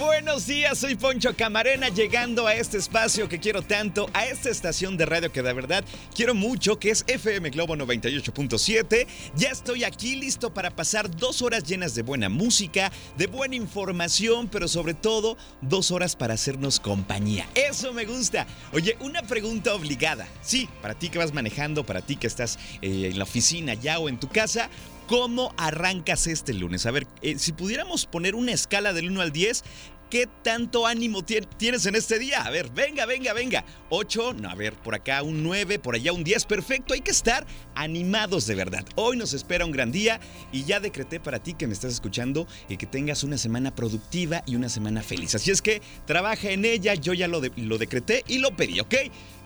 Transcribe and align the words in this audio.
Buenos 0.00 0.46
días, 0.46 0.78
soy 0.78 0.94
Poncho 0.94 1.36
Camarena 1.36 1.90
llegando 1.90 2.46
a 2.46 2.54
este 2.54 2.78
espacio 2.78 3.28
que 3.28 3.38
quiero 3.38 3.60
tanto, 3.60 4.08
a 4.14 4.24
esta 4.24 4.48
estación 4.48 4.96
de 4.96 5.04
radio 5.04 5.30
que 5.30 5.42
de 5.42 5.52
verdad 5.52 5.84
quiero 6.14 6.34
mucho, 6.34 6.78
que 6.78 6.88
es 6.88 7.04
FM 7.06 7.50
Globo 7.50 7.76
98.7. 7.76 9.06
Ya 9.36 9.50
estoy 9.50 9.84
aquí 9.84 10.16
listo 10.16 10.54
para 10.54 10.70
pasar 10.70 11.14
dos 11.14 11.42
horas 11.42 11.64
llenas 11.64 11.94
de 11.94 12.00
buena 12.00 12.30
música, 12.30 12.90
de 13.18 13.26
buena 13.26 13.56
información, 13.56 14.48
pero 14.48 14.68
sobre 14.68 14.94
todo 14.94 15.36
dos 15.60 15.90
horas 15.90 16.16
para 16.16 16.32
hacernos 16.32 16.80
compañía. 16.80 17.46
Eso 17.54 17.92
me 17.92 18.06
gusta. 18.06 18.46
Oye, 18.72 18.96
una 19.00 19.20
pregunta 19.20 19.74
obligada. 19.74 20.26
Sí, 20.40 20.66
para 20.80 20.94
ti 20.94 21.10
que 21.10 21.18
vas 21.18 21.34
manejando, 21.34 21.84
para 21.84 22.00
ti 22.00 22.16
que 22.16 22.26
estás 22.26 22.58
eh, 22.80 23.10
en 23.12 23.18
la 23.18 23.24
oficina 23.24 23.74
ya 23.74 23.98
o 23.98 24.08
en 24.08 24.18
tu 24.18 24.30
casa. 24.30 24.70
¿Cómo 25.10 25.52
arrancas 25.56 26.28
este 26.28 26.54
lunes? 26.54 26.86
A 26.86 26.92
ver, 26.92 27.04
eh, 27.20 27.36
si 27.36 27.50
pudiéramos 27.50 28.06
poner 28.06 28.36
una 28.36 28.52
escala 28.52 28.92
del 28.92 29.10
1 29.10 29.22
al 29.22 29.32
10, 29.32 29.64
¿qué 30.10 30.28
tanto 30.42 30.86
ánimo 30.86 31.22
tien- 31.22 31.46
tienes 31.56 31.86
en 31.86 31.94
este 31.94 32.18
día? 32.18 32.42
A 32.42 32.50
ver, 32.50 32.68
venga, 32.70 33.06
venga, 33.06 33.32
venga. 33.32 33.64
8, 33.88 34.34
no, 34.34 34.50
a 34.50 34.54
ver, 34.54 34.74
por 34.74 34.94
acá 34.94 35.22
un 35.22 35.42
9, 35.42 35.78
por 35.78 35.94
allá 35.94 36.12
un 36.12 36.24
10, 36.24 36.44
perfecto. 36.44 36.92
Hay 36.94 37.00
que 37.00 37.10
estar 37.12 37.46
animados 37.74 38.46
de 38.46 38.54
verdad. 38.54 38.84
Hoy 38.96 39.16
nos 39.16 39.32
espera 39.32 39.64
un 39.64 39.72
gran 39.72 39.90
día 39.92 40.20
y 40.52 40.64
ya 40.64 40.80
decreté 40.80 41.20
para 41.20 41.38
ti 41.38 41.54
que 41.54 41.66
me 41.66 41.72
estás 41.72 41.92
escuchando 41.92 42.46
y 42.68 42.76
que 42.76 42.86
tengas 42.86 43.24
una 43.24 43.38
semana 43.38 43.74
productiva 43.74 44.42
y 44.46 44.56
una 44.56 44.68
semana 44.68 45.02
feliz. 45.02 45.34
Así 45.34 45.50
es 45.50 45.62
que 45.62 45.80
trabaja 46.06 46.50
en 46.50 46.64
ella, 46.64 46.94
yo 46.94 47.14
ya 47.14 47.28
lo, 47.28 47.40
lo 47.56 47.78
decreté 47.78 48.24
y 48.26 48.38
lo 48.38 48.54
pedí, 48.56 48.80
¿ok? 48.80 48.94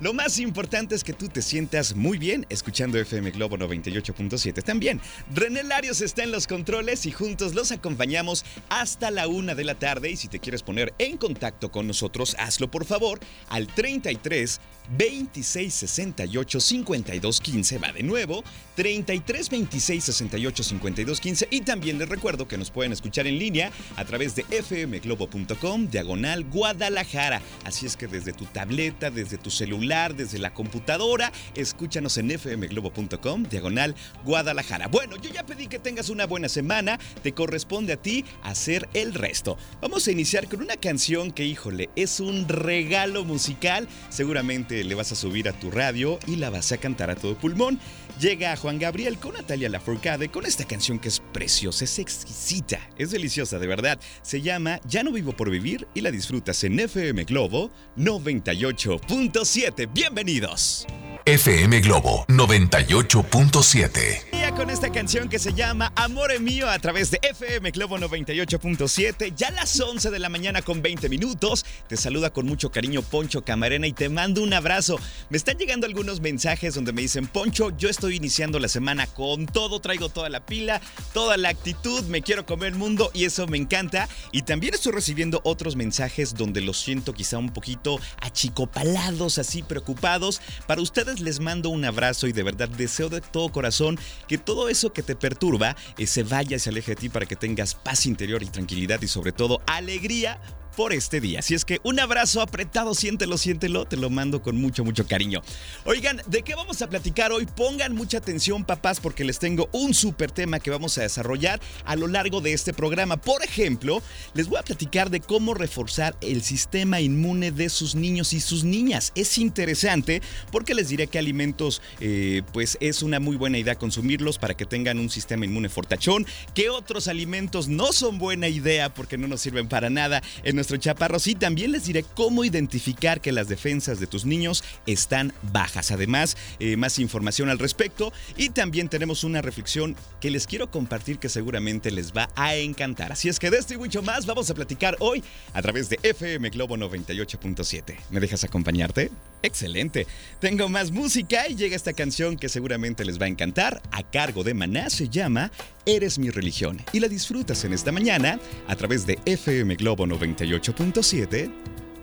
Lo 0.01 0.13
más 0.13 0.39
importante 0.39 0.95
es 0.95 1.05
que 1.05 1.13
tú 1.13 1.29
te 1.29 1.41
sientas 1.41 1.95
muy 1.95 2.19
bien 2.19 2.47
escuchando 2.49 2.99
FM 2.99 3.31
Globo 3.31 3.57
98.7 3.57 4.63
también. 4.63 5.01
René 5.33 5.63
Larios 5.63 6.01
está 6.01 6.25
en 6.25 6.33
los 6.33 6.47
controles 6.47 7.07
y 7.07 7.13
juntos 7.13 7.55
los 7.55 7.71
acompañamos 7.73 8.45
hasta 8.69 9.11
la 9.11 9.29
una 9.29 9.55
de 9.55 9.65
la 9.65 9.77
tarde. 9.77 10.11
Y 10.11 10.17
si 10.17 10.29
te 10.29 10.41
quieres 10.41 10.54
poner 10.63 10.95
en 10.99 11.17
contacto 11.17 11.71
con 11.71 11.87
nosotros, 11.87 12.37
hazlo 12.39 12.71
por 12.71 12.85
favor 12.85 13.21
al 13.49 13.67
33 13.67 14.61
26 14.91 15.73
68 15.73 16.61
52 16.61 17.41
15. 17.41 17.79
Va 17.79 17.93
de 17.93 18.03
nuevo, 18.03 18.45
33 18.77 19.51
26 19.51 20.05
68 20.05 20.63
52 20.63 21.21
15. 21.21 21.49
Y 21.51 21.61
también 21.63 21.99
les 21.99 22.09
recuerdo 22.09 22.47
que 22.47 22.59
nos 22.59 22.71
pueden 22.71 22.93
escuchar 22.93 23.27
en 23.27 23.39
línea 23.39 23.71
a 23.97 24.05
través 24.05 24.35
de 24.35 24.45
fmglobo.com, 24.45 25.89
diagonal 25.89 26.45
Guadalajara. 26.45 27.41
Así 27.65 27.87
es 27.87 27.97
que 27.97 28.07
desde 28.07 28.33
tu 28.33 28.45
tableta, 28.47 29.11
desde 29.11 29.39
tu 29.39 29.51
celular, 29.51 30.15
desde 30.15 30.39
la 30.39 30.53
computadora, 30.53 31.33
escúchanos 31.55 32.19
en 32.19 32.39
fmglobo.com, 32.39 33.45
diagonal 33.45 33.95
Guadalajara. 34.25 34.89
Bueno, 34.89 35.17
yo 35.17 35.31
ya 35.31 35.47
pedí 35.47 35.67
que 35.67 35.79
tengas 35.79 36.09
una 36.09 36.27
buena 36.27 36.49
semana, 36.49 36.99
te 37.23 37.33
corresponde 37.33 37.95
a 37.95 37.97
ti 37.97 38.25
hacer 38.43 38.89
el 38.95 39.15
resto. 39.15 39.57
Vamos 39.81 40.07
a 40.07 40.13
iniciar 40.13 40.49
con 40.49 40.61
una 40.61 40.77
canción 40.77 41.33
que, 41.33 41.45
híjole, 41.45 41.91
es 41.97 42.21
un 42.21 42.49
regalo 42.49 43.25
musical. 43.25 43.89
Seguramente 44.11 44.74
le 44.83 44.95
vas 44.95 45.13
a 45.13 45.15
subir 45.15 45.49
a 45.49 45.53
tu 45.53 45.71
radio 45.71 46.19
y 46.27 46.37
la 46.37 46.51
vas 46.51 46.73
a 46.73 46.79
cantar 46.79 47.11
a 47.11 47.15
todo 47.15 47.37
pulmón. 47.37 47.79
Llega 48.19 48.57
Juan 48.57 48.79
Gabriel 48.79 49.19
con 49.19 49.35
Natalia 49.35 49.69
Lafourcade 49.69 50.31
con 50.31 50.47
esta 50.47 50.65
canción 50.65 50.99
que 50.99 51.09
es 51.09 51.21
preciosa, 51.33 51.85
es 51.85 51.99
exquisita, 51.99 52.81
es 52.97 53.11
deliciosa 53.11 53.59
de 53.59 53.67
verdad. 53.67 54.01
Se 54.23 54.41
llama 54.41 54.81
Ya 54.89 55.03
no 55.03 55.13
vivo 55.13 55.37
por 55.37 55.51
vivir 55.51 55.87
y 55.95 56.01
la 56.01 56.11
disfrutas 56.11 56.65
en 56.65 56.81
FM 56.81 57.25
Globo 57.25 57.71
98.7. 57.97 59.93
Bienvenidos. 59.93 60.87
FM 61.27 61.81
Globo 61.81 62.27
98.7. 62.29 64.31
Día 64.31 64.55
con 64.55 64.69
esta 64.69 64.93
canción 64.93 65.31
que 65.31 65.39
se 65.39 65.55
llama 65.55 65.91
Amore 65.97 66.39
Mío 66.39 66.69
a 66.69 66.79
través 66.79 67.11
de 67.11 67.19
FM 67.23 67.71
Globo 67.71 67.97
98.7. 67.97 69.33
Ya 69.35 69.49
a 69.49 69.53
las 69.53 69.81
11 69.81 70.11
de 70.11 70.19
la 70.19 70.29
mañana 70.29 70.61
con 70.61 70.83
20 70.83 71.09
minutos. 71.09 71.65
Te 71.89 71.97
saluda 71.97 72.29
con 72.29 72.45
mucho 72.45 72.71
cariño 72.71 73.01
Poncho 73.01 73.43
Camarena 73.43 73.87
y 73.87 73.95
te 73.95 74.11
mando 74.11 74.43
un 74.43 74.53
abrazo. 74.53 75.01
Me 75.31 75.39
están 75.39 75.57
llegando 75.57 75.87
algunos 75.87 76.21
mensajes 76.21 76.75
donde 76.75 76.93
me 76.93 77.01
dicen, 77.01 77.27
Poncho, 77.27 77.75
yo 77.75 77.89
estoy 77.89 78.17
iniciando 78.17 78.59
la 78.59 78.69
semana 78.69 79.07
con 79.07 79.47
todo, 79.47 79.81
traigo 79.81 80.11
toda 80.11 80.29
la 80.29 80.45
pila, 80.45 80.83
toda 81.15 81.39
la 81.39 81.49
actitud, 81.49 82.05
me 82.05 82.21
quiero 82.21 82.45
comer 82.45 82.75
el 82.75 82.79
mundo 82.79 83.11
y 83.15 83.25
eso 83.25 83.47
me 83.47 83.57
encanta. 83.57 84.11
Y 84.31 84.43
también 84.43 84.75
estoy 84.75 84.93
recibiendo 84.93 85.41
otros 85.45 85.75
mensajes 85.75 86.35
donde 86.35 86.61
los 86.61 86.79
siento 86.79 87.15
quizá 87.15 87.39
un 87.39 87.49
poquito 87.49 87.99
achicopalados, 88.21 89.39
así 89.39 89.63
preocupados. 89.63 90.43
Para 90.67 90.83
ustedes 90.83 91.14
les 91.21 91.41
mando 91.41 91.69
un 91.69 91.85
abrazo 91.85 92.27
y 92.27 92.33
de 92.33 92.43
verdad 92.43 92.69
deseo 92.69 93.09
de 93.09 93.21
todo 93.21 93.51
corazón 93.51 93.99
que 94.29 94.39
todo 94.39 94.69
eso 94.69 94.93
que 94.93 95.03
te 95.03 95.17
perturba 95.17 95.77
eh, 95.99 96.07
se 96.07 96.23
vaya 96.23 96.57
y 96.57 96.61
se 96.61 96.71
aleje 96.71 96.93
de 96.93 96.97
ti 96.97 97.09
para 97.09 97.27
que 97.27 97.37
tengas 97.37 97.75
paz 97.75 98.07
interior 98.07 98.43
y 98.43 98.47
tranquilidad 98.47 99.01
y 99.03 99.09
sobre 99.09 99.33
todo 99.33 99.63
alegría 99.67 100.41
por 100.77 100.93
este 100.93 101.21
día. 101.21 101.41
Así 101.41 101.55
es 101.55 101.65
que 101.65 101.81
un 101.83 102.01
abrazo 102.01 102.41
apretado, 102.41 102.95
siéntelo, 102.95 103.39
siéntelo, 103.39 103.85
te 103.85 103.97
lo 103.97 104.11
mando 104.11 104.43
con 104.43 104.57
mucho, 104.57 104.85
mucho 104.85 105.07
cariño. 105.07 105.43
Oigan, 105.85 106.21
¿de 106.27 106.43
qué 106.43 106.55
vamos 106.55 106.83
a 106.83 106.89
platicar 106.89 107.33
hoy? 107.33 107.47
Pongan 107.47 107.95
mucha 107.95 108.19
atención, 108.19 108.65
papás, 108.65 109.01
porque 109.01 109.25
les 109.25 109.39
tengo 109.39 109.69
un 109.73 109.95
súper 109.95 110.31
tema 110.31 110.61
que 110.61 110.71
vamos 110.71 110.99
a 110.99 111.03
desarrollar 111.03 111.61
a 111.85 111.97
lo 111.97 112.07
largo 112.07 112.41
de 112.41 112.53
este 112.53 112.73
programa. 112.73 113.17
Por 113.17 113.43
ejemplo, 113.45 114.03
les 114.35 114.49
voy 114.49 114.59
a 114.59 114.63
platicar 114.63 115.11
de 115.11 115.21
cómo 115.21 115.55
reforzar 115.55 116.17
el 116.21 116.43
sistema 116.43 117.01
inmune 117.01 117.51
de 117.51 117.69
sus 117.69 117.95
niños 117.95 118.33
y 118.33 118.41
sus 118.41 118.65
niñas. 118.65 119.13
Es 119.15 119.39
interesante 119.39 120.23
porque 120.51 120.75
les 120.75 120.89
diré 120.89 121.07
qué 121.07 121.19
alimentos, 121.19 121.83
eh, 122.01 122.43
pues 122.53 122.79
es 122.81 123.03
una 123.03 123.21
muy 123.21 123.37
buena 123.37 123.59
idea 123.59 123.77
consumirlos 123.77 124.39
para 124.39 124.55
que 124.55 124.67
tengan 124.67 124.99
un 124.99 125.11
sistema 125.11 125.45
inmune 125.45 125.69
fortachón, 125.69 126.27
qué 126.55 126.71
otros 126.71 127.09
alimentos 127.09 127.69
no 127.69 127.93
son 127.93 128.19
buena 128.19 128.49
idea 128.49 128.93
porque 128.93 129.19
no 129.19 129.29
nos 129.29 129.41
sirven 129.41 129.69
para 129.69 129.91
nada 129.91 130.23
en 130.43 130.57
nuestro 130.65 130.79
chaparro. 130.79 131.19
Sí, 131.19 131.35
también 131.35 131.73
les 131.73 131.85
diré 131.85 132.05
cómo 132.15 132.43
identificar 132.43 133.21
que 133.21 133.33
las 133.33 133.49
defensas 133.49 134.01
de 134.01 134.07
tus 134.07 134.25
niños 134.25 134.65
están 134.87 135.35
bajas. 135.53 135.91
Además, 135.91 136.39
eh, 136.59 136.79
más 136.79 136.99
información 136.99 137.51
al 137.51 137.59
respecto. 137.59 138.15
Y 138.39 138.49
también 138.49 138.89
tenemos 138.89 139.25
una 139.25 139.43
reflexión 139.43 139.95
que 140.23 140.31
les 140.31 140.47
quiero 140.47 140.71
compartir 140.71 141.19
que 141.19 141.29
seguramente 141.29 141.91
les 141.91 142.13
va 142.13 142.31
a 142.35 142.55
encantar. 142.55 143.13
Así 143.13 143.29
es 143.29 143.39
que 143.39 143.51
de 143.51 143.59
esto 143.59 143.75
y 143.75 143.77
mucho 143.77 144.03
más 144.03 144.25
vamos 144.25 144.49
a 144.49 144.55
platicar 144.55 144.97
hoy 145.01 145.23
a 145.53 145.61
través 145.61 145.91
de 145.91 145.99
FM 146.03 146.49
Globo 146.49 146.79
98.7. 146.79 147.97
¿Me 148.09 148.21
dejas 148.21 148.43
acompañarte? 148.45 149.11
Excelente. 149.45 150.09
Tengo 150.41 150.69
más 150.71 150.91
música 150.91 151.47
y 151.49 151.55
llega 151.55 151.77
esta 151.77 151.93
canción 151.93 152.39
que 152.39 152.49
seguramente 152.49 153.05
les 153.05 153.21
va 153.21 153.27
a 153.27 153.29
encantar. 153.29 153.83
A 153.93 154.03
cargo 154.03 154.43
de 154.43 154.55
Maná 154.55 154.89
se 154.89 155.11
llama 155.11 155.53
Eres 155.85 156.19
mi 156.19 156.31
religión. 156.31 156.83
Y 156.93 157.01
la 157.01 157.09
disfrutas 157.09 157.63
en 157.65 157.75
esta 157.75 157.93
mañana 157.93 158.41
a 158.67 158.75
través 158.75 159.07
de 159.07 159.19
FM 159.27 159.77
Globo 159.77 160.07
98.7, 160.07 161.53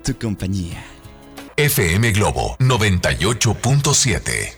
tu 0.03 0.19
compañía. 0.19 0.85
FM 1.57 2.11
Globo 2.11 2.55
98.7. 2.59 4.53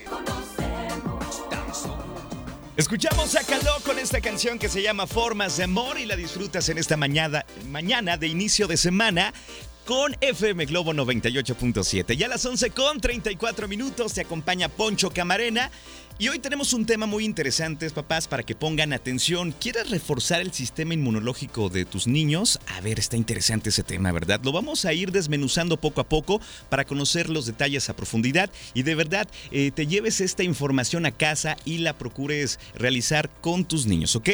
Escuchamos 2.76 3.36
a 3.38 3.44
Caló 3.44 3.72
con 3.86 3.98
esta 3.98 4.20
canción 4.20 4.60
que 4.60 4.68
se 4.68 4.82
llama 4.82 5.08
Formas 5.08 5.56
de 5.56 5.64
Amor 5.64 5.98
y 6.00 6.06
la 6.06 6.18
disfrutas 6.18 6.68
en 6.68 6.80
esta 6.80 6.98
mañana, 6.98 7.46
mañana 7.70 8.18
de 8.18 8.28
inicio 8.28 8.68
de 8.68 8.76
semana 8.76 9.34
con 9.86 10.16
FM 10.22 10.66
Globo 10.66 10.94
98.7. 10.94 12.16
Ya 12.16 12.28
a 12.28 12.30
las 12.30 12.46
11 12.46 12.72
con 12.72 13.00
34 13.02 13.68
minutos 13.68 14.14
te 14.14 14.22
acompaña 14.22 14.70
Poncho 14.70 15.10
Camarena 15.12 15.72
Y 16.20 16.28
hoy 16.28 16.38
tenemos 16.38 16.74
un 16.74 16.86
tema 16.86 17.08
muy 17.08 17.26
interesante, 17.26 17.90
papás, 17.90 18.28
para 18.28 18.44
que 18.44 18.54
pongan 18.54 18.94
atención. 18.94 19.52
¿Quieres 19.52 19.90
reforzar 19.90 20.42
el 20.42 20.54
sistema 20.54 20.94
inmunológico 20.94 21.70
de 21.70 21.86
tus 21.86 22.06
niños? 22.06 22.60
A 22.68 22.82
ver, 22.82 23.00
está 23.00 23.18
interesante 23.18 23.70
ese 23.70 23.82
tema, 23.82 24.12
¿verdad? 24.12 24.40
Lo 24.44 24.52
vamos 24.52 24.86
a 24.86 24.94
ir 24.94 25.12
desmenuzando 25.12 25.76
poco 25.78 26.02
a 26.02 26.04
poco 26.04 26.40
para 26.70 26.86
conocer 26.86 27.32
los 27.32 27.48
detalles 27.48 27.90
a 27.90 27.96
profundidad 27.96 28.52
y 28.76 28.84
de 28.84 28.94
verdad 28.94 29.28
eh, 29.50 29.72
te 29.72 29.88
lleves 29.88 30.22
esta 30.22 30.44
información 30.44 31.08
a 31.08 31.12
casa 31.12 31.58
y 31.66 31.80
la 31.80 31.98
procures 31.98 32.60
realizar 32.76 33.32
con 33.42 33.66
tus 33.66 33.88
niños, 33.88 34.16
¿ok? 34.16 34.30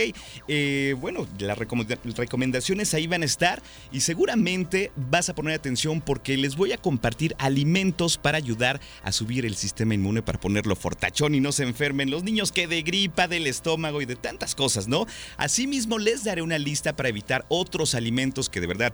Eh, 0.49 0.95
bueno, 0.99 1.27
las 1.39 1.57
recomendaciones 1.57 2.93
ahí 2.93 3.07
van 3.07 3.23
a 3.23 3.25
estar 3.25 3.63
y 3.93 4.01
seguramente 4.01 4.91
vas 4.97 5.29
a 5.29 5.33
poner 5.33 5.55
atención 5.55 6.01
porque 6.01 6.35
les 6.35 6.57
voy 6.57 6.73
a 6.73 6.77
compartir 6.77 7.35
alimentos 7.39 8.17
para 8.17 8.37
ayudar 8.37 8.81
a 9.01 9.13
subir 9.13 9.45
el 9.45 9.55
sistema 9.55 9.93
inmune, 9.93 10.21
para 10.21 10.41
ponerlo 10.41 10.75
fortachón 10.75 11.35
y 11.35 11.39
no 11.39 11.53
se 11.53 11.68
enfermen 11.69 12.11
los 12.11 12.23
niños 12.23 12.51
que 12.51 12.67
de 12.67 12.81
gripa, 12.81 13.27
del 13.27 13.47
estómago 13.47 14.01
y 14.01 14.05
de 14.05 14.15
tantas 14.15 14.55
cosas, 14.55 14.87
¿no? 14.87 15.05
Asimismo, 15.37 15.97
les 15.97 16.23
daré 16.23 16.41
una 16.41 16.57
lista 16.57 16.95
para 16.95 17.09
evitar 17.09 17.45
otros 17.47 17.95
alimentos 17.95 18.49
que 18.49 18.59
de 18.59 18.67
verdad 18.67 18.93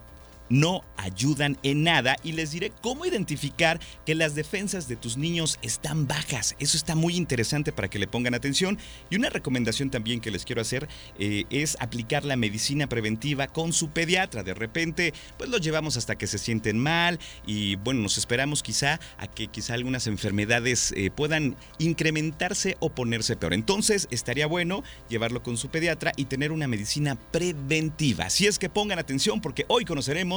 no 0.49 0.83
ayudan 0.97 1.57
en 1.63 1.83
nada 1.83 2.17
y 2.23 2.33
les 2.33 2.51
diré 2.51 2.71
cómo 2.81 3.05
identificar 3.05 3.79
que 4.05 4.15
las 4.15 4.35
defensas 4.35 4.87
de 4.87 4.95
tus 4.95 5.17
niños 5.17 5.59
están 5.61 6.07
bajas. 6.07 6.55
Eso 6.59 6.77
está 6.77 6.95
muy 6.95 7.15
interesante 7.15 7.71
para 7.71 7.89
que 7.89 7.99
le 7.99 8.07
pongan 8.07 8.33
atención. 8.33 8.77
Y 9.09 9.15
una 9.15 9.29
recomendación 9.29 9.89
también 9.89 10.21
que 10.21 10.31
les 10.31 10.45
quiero 10.45 10.61
hacer 10.61 10.87
eh, 11.19 11.45
es 11.49 11.77
aplicar 11.79 12.25
la 12.25 12.35
medicina 12.35 12.87
preventiva 12.87 13.47
con 13.47 13.73
su 13.73 13.89
pediatra. 13.89 14.43
De 14.43 14.53
repente, 14.53 15.13
pues 15.37 15.49
los 15.49 15.61
llevamos 15.61 15.97
hasta 15.97 16.15
que 16.15 16.27
se 16.27 16.37
sienten 16.37 16.79
mal 16.79 17.19
y 17.45 17.75
bueno, 17.77 18.01
nos 18.01 18.17
esperamos 18.17 18.63
quizá 18.63 18.99
a 19.17 19.27
que 19.27 19.47
quizá 19.47 19.73
algunas 19.73 20.07
enfermedades 20.07 20.93
eh, 20.95 21.11
puedan 21.11 21.55
incrementarse 21.79 22.77
o 22.79 22.89
ponerse 22.89 23.35
peor. 23.35 23.53
Entonces, 23.53 24.07
estaría 24.11 24.47
bueno 24.47 24.83
llevarlo 25.09 25.43
con 25.43 25.57
su 25.57 25.69
pediatra 25.69 26.11
y 26.15 26.25
tener 26.25 26.51
una 26.51 26.67
medicina 26.67 27.15
preventiva. 27.15 28.25
Así 28.25 28.47
es 28.47 28.59
que 28.59 28.69
pongan 28.69 28.99
atención 28.99 29.41
porque 29.41 29.65
hoy 29.67 29.85
conoceremos 29.85 30.34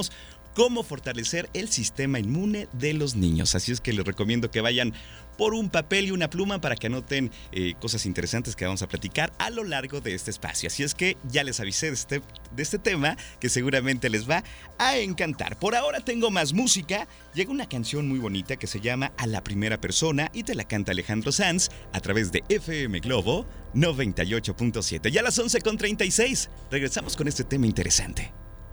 cómo 0.55 0.83
fortalecer 0.83 1.49
el 1.55 1.69
sistema 1.69 2.19
inmune 2.19 2.69
de 2.73 2.93
los 2.93 3.15
niños. 3.15 3.55
Así 3.55 3.71
es 3.71 3.81
que 3.81 3.93
les 3.93 4.05
recomiendo 4.05 4.51
que 4.51 4.61
vayan 4.61 4.93
por 5.37 5.55
un 5.55 5.71
papel 5.71 6.07
y 6.07 6.11
una 6.11 6.29
pluma 6.29 6.61
para 6.61 6.75
que 6.75 6.89
anoten 6.89 7.31
eh, 7.53 7.75
cosas 7.81 8.07
interesantes 8.07 8.57
que 8.57 8.65
vamos 8.65 8.83
a 8.83 8.89
platicar 8.89 9.33
a 9.39 9.51
lo 9.51 9.63
largo 9.63 10.01
de 10.01 10.15
este 10.15 10.33
espacio. 10.33 10.67
Así 10.67 10.83
es 10.83 10.97
que 10.97 11.17
ya 11.31 11.45
les 11.45 11.61
avisé 11.61 11.87
de 11.87 11.93
este, 11.93 12.23
de 12.51 12.63
este 12.63 12.81
tema 12.81 13.17
que 13.39 13.49
seguramente 13.49 14.11
les 14.11 14.29
va 14.29 14.43
a 14.79 14.97
encantar. 14.97 15.57
Por 15.61 15.77
ahora 15.77 16.01
tengo 16.01 16.33
más 16.33 16.53
música. 16.53 17.07
Llega 17.35 17.53
una 17.53 17.69
canción 17.69 18.09
muy 18.09 18.19
bonita 18.19 18.57
que 18.57 18.67
se 18.67 18.81
llama 18.81 19.13
A 19.17 19.29
la 19.29 19.45
primera 19.45 19.81
persona 19.81 20.29
y 20.35 20.43
te 20.43 20.57
la 20.57 20.65
canta 20.65 20.91
Alejandro 20.91 21.31
Sanz 21.31 21.69
a 21.93 22.01
través 22.01 22.33
de 22.33 22.43
FM 22.49 22.99
Globo 22.99 23.47
98.7. 23.75 25.09
Ya 25.13 25.21
a 25.21 25.25
las 25.25 25.39
11.36 25.39 26.49
regresamos 26.69 27.15
con 27.15 27.29
este 27.29 27.45
tema 27.45 27.67
interesante. 27.67 28.33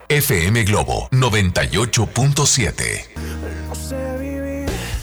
FM 0.10 0.64
Globo 0.66 1.08
98.7. 1.12 3.35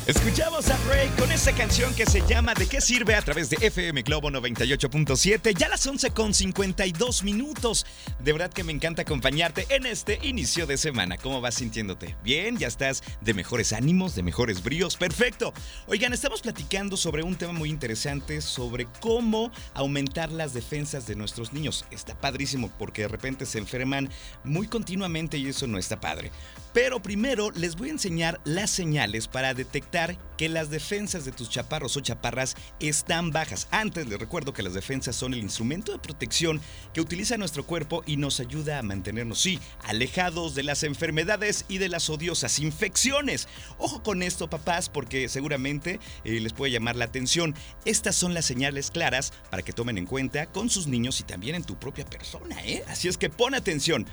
Escuchamos 0.05 0.69
a 0.69 0.77
Ray 0.89 1.09
con 1.17 1.31
esta 1.31 1.53
canción 1.53 1.95
que 1.95 2.07
se 2.07 2.27
llama 2.27 2.55
¿De 2.55 2.67
qué 2.67 2.81
sirve? 2.81 3.15
a 3.15 3.23
través 3.23 3.51
de 3.51 3.57
FM 3.65 4.03
Globo 4.03 4.31
98.7. 4.31 5.57
Ya 5.57 5.69
las 5.69 5.87
11 5.87 6.11
con 6.11 6.35
52 6.35 7.23
minutos. 7.23 7.87
De 8.19 8.33
verdad 8.33 8.53
que 8.53 8.65
me 8.65 8.73
encanta 8.73 9.03
acompañarte 9.03 9.65
en 9.71 9.87
este 9.87 10.19
inicio 10.25 10.67
de 10.67 10.77
semana. 10.77 11.19
¿Cómo 11.19 11.41
vas 11.41 11.55
sintiéndote? 11.55 12.17
¿Bien? 12.25 12.59
¿Ya 12.59 12.67
estás 12.67 13.05
de 13.21 13.33
mejores 13.33 13.73
ánimos, 13.73 14.17
de 14.17 14.25
mejores 14.25 14.65
bríos? 14.65 14.97
Perfecto. 14.97 15.55
Oigan, 15.87 16.13
estamos 16.13 16.43
platicando 16.43 16.97
sobre 16.97 17.23
un 17.23 17.37
tema 17.37 17.53
muy 17.53 17.71
interesante, 17.71 18.41
sobre 18.41 18.89
cómo 19.01 19.53
aumentar 19.73 20.33
las 20.33 20.53
defensas 20.53 21.07
de 21.07 21.15
nuestros 21.15 21.53
niños. 21.53 21.85
Está 21.93 22.21
padrísimo 22.21 22.73
porque 22.77 23.03
de 23.03 23.09
repente 23.09 23.47
se 23.47 23.59
enferman 23.59 24.11
muy 24.43 24.67
continuamente 24.67 25.39
y 25.39 25.47
eso 25.47 25.69
no 25.69 25.79
está 25.79 26.01
padre. 26.01 26.33
Pero 26.73 27.03
primero 27.03 27.51
les 27.51 27.77
voy 27.77 27.89
a 27.89 27.93
enseñar 27.93 28.41
las 28.45 28.71
señales 28.71 29.29
para 29.29 29.53
detectar 29.53 30.17
que 30.39 30.49
las 30.49 30.71
defensas 30.71 31.25
de 31.25 31.33
tus 31.33 31.51
chaparros 31.51 31.97
o 31.97 32.01
chaparras 32.01 32.57
están 32.81 33.31
bajas. 33.31 33.69
Antes 33.71 34.09
les 34.09 34.19
recuerdo 34.19 34.55
que 34.55 34.63
las 34.63 34.73
defensas 34.73 35.15
son 35.15 35.35
el 35.35 35.41
instrumento 35.41 35.93
de 35.93 35.99
protección 35.99 36.61
que 36.95 37.03
utiliza 37.03 37.37
nuestro 37.37 37.65
cuerpo 37.65 38.03
y 38.07 38.17
nos 38.17 38.41
ayuda 38.41 38.79
a 38.79 38.83
mantenernos, 38.83 39.41
sí, 39.41 39.61
alejados 39.85 40.55
de 40.55 40.63
las 40.63 40.83
enfermedades 40.83 41.67
y 41.69 41.77
de 41.77 41.91
las 41.91 42.09
odiosas 42.09 42.59
infecciones. 42.59 43.49
Ojo 43.77 44.03
con 44.03 44.23
esto, 44.23 44.49
papás, 44.49 44.89
porque 44.89 45.29
seguramente 45.29 46.01
eh, 46.25 46.41
les 46.41 46.55
puede 46.55 46.73
llamar 46.73 46.97
la 46.97 47.05
atención. 47.05 47.55
Estas 47.85 48.17
son 48.17 48.33
las 48.33 48.47
señales 48.47 48.91
claras 48.91 49.35
para 49.51 49.63
que 49.63 49.75
tomen 49.75 49.99
en 49.99 50.07
cuenta 50.07 50.47
con 50.47 50.71
sus 50.71 50.87
niños 50.87 51.21
y 51.21 51.25
también 51.25 51.55
en 51.55 51.65
tu 51.65 51.77
propia 51.79 52.07
persona, 52.07 52.65
¿eh? 52.65 52.83
Así 52.89 53.09
es 53.09 53.19
que 53.19 53.29
pon 53.29 53.55
atención. 53.55 54.07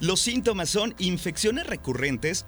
Los 0.00 0.20
síntomas 0.20 0.70
son 0.70 0.92
infecciones 0.98 1.66
recurrentes, 1.68 2.44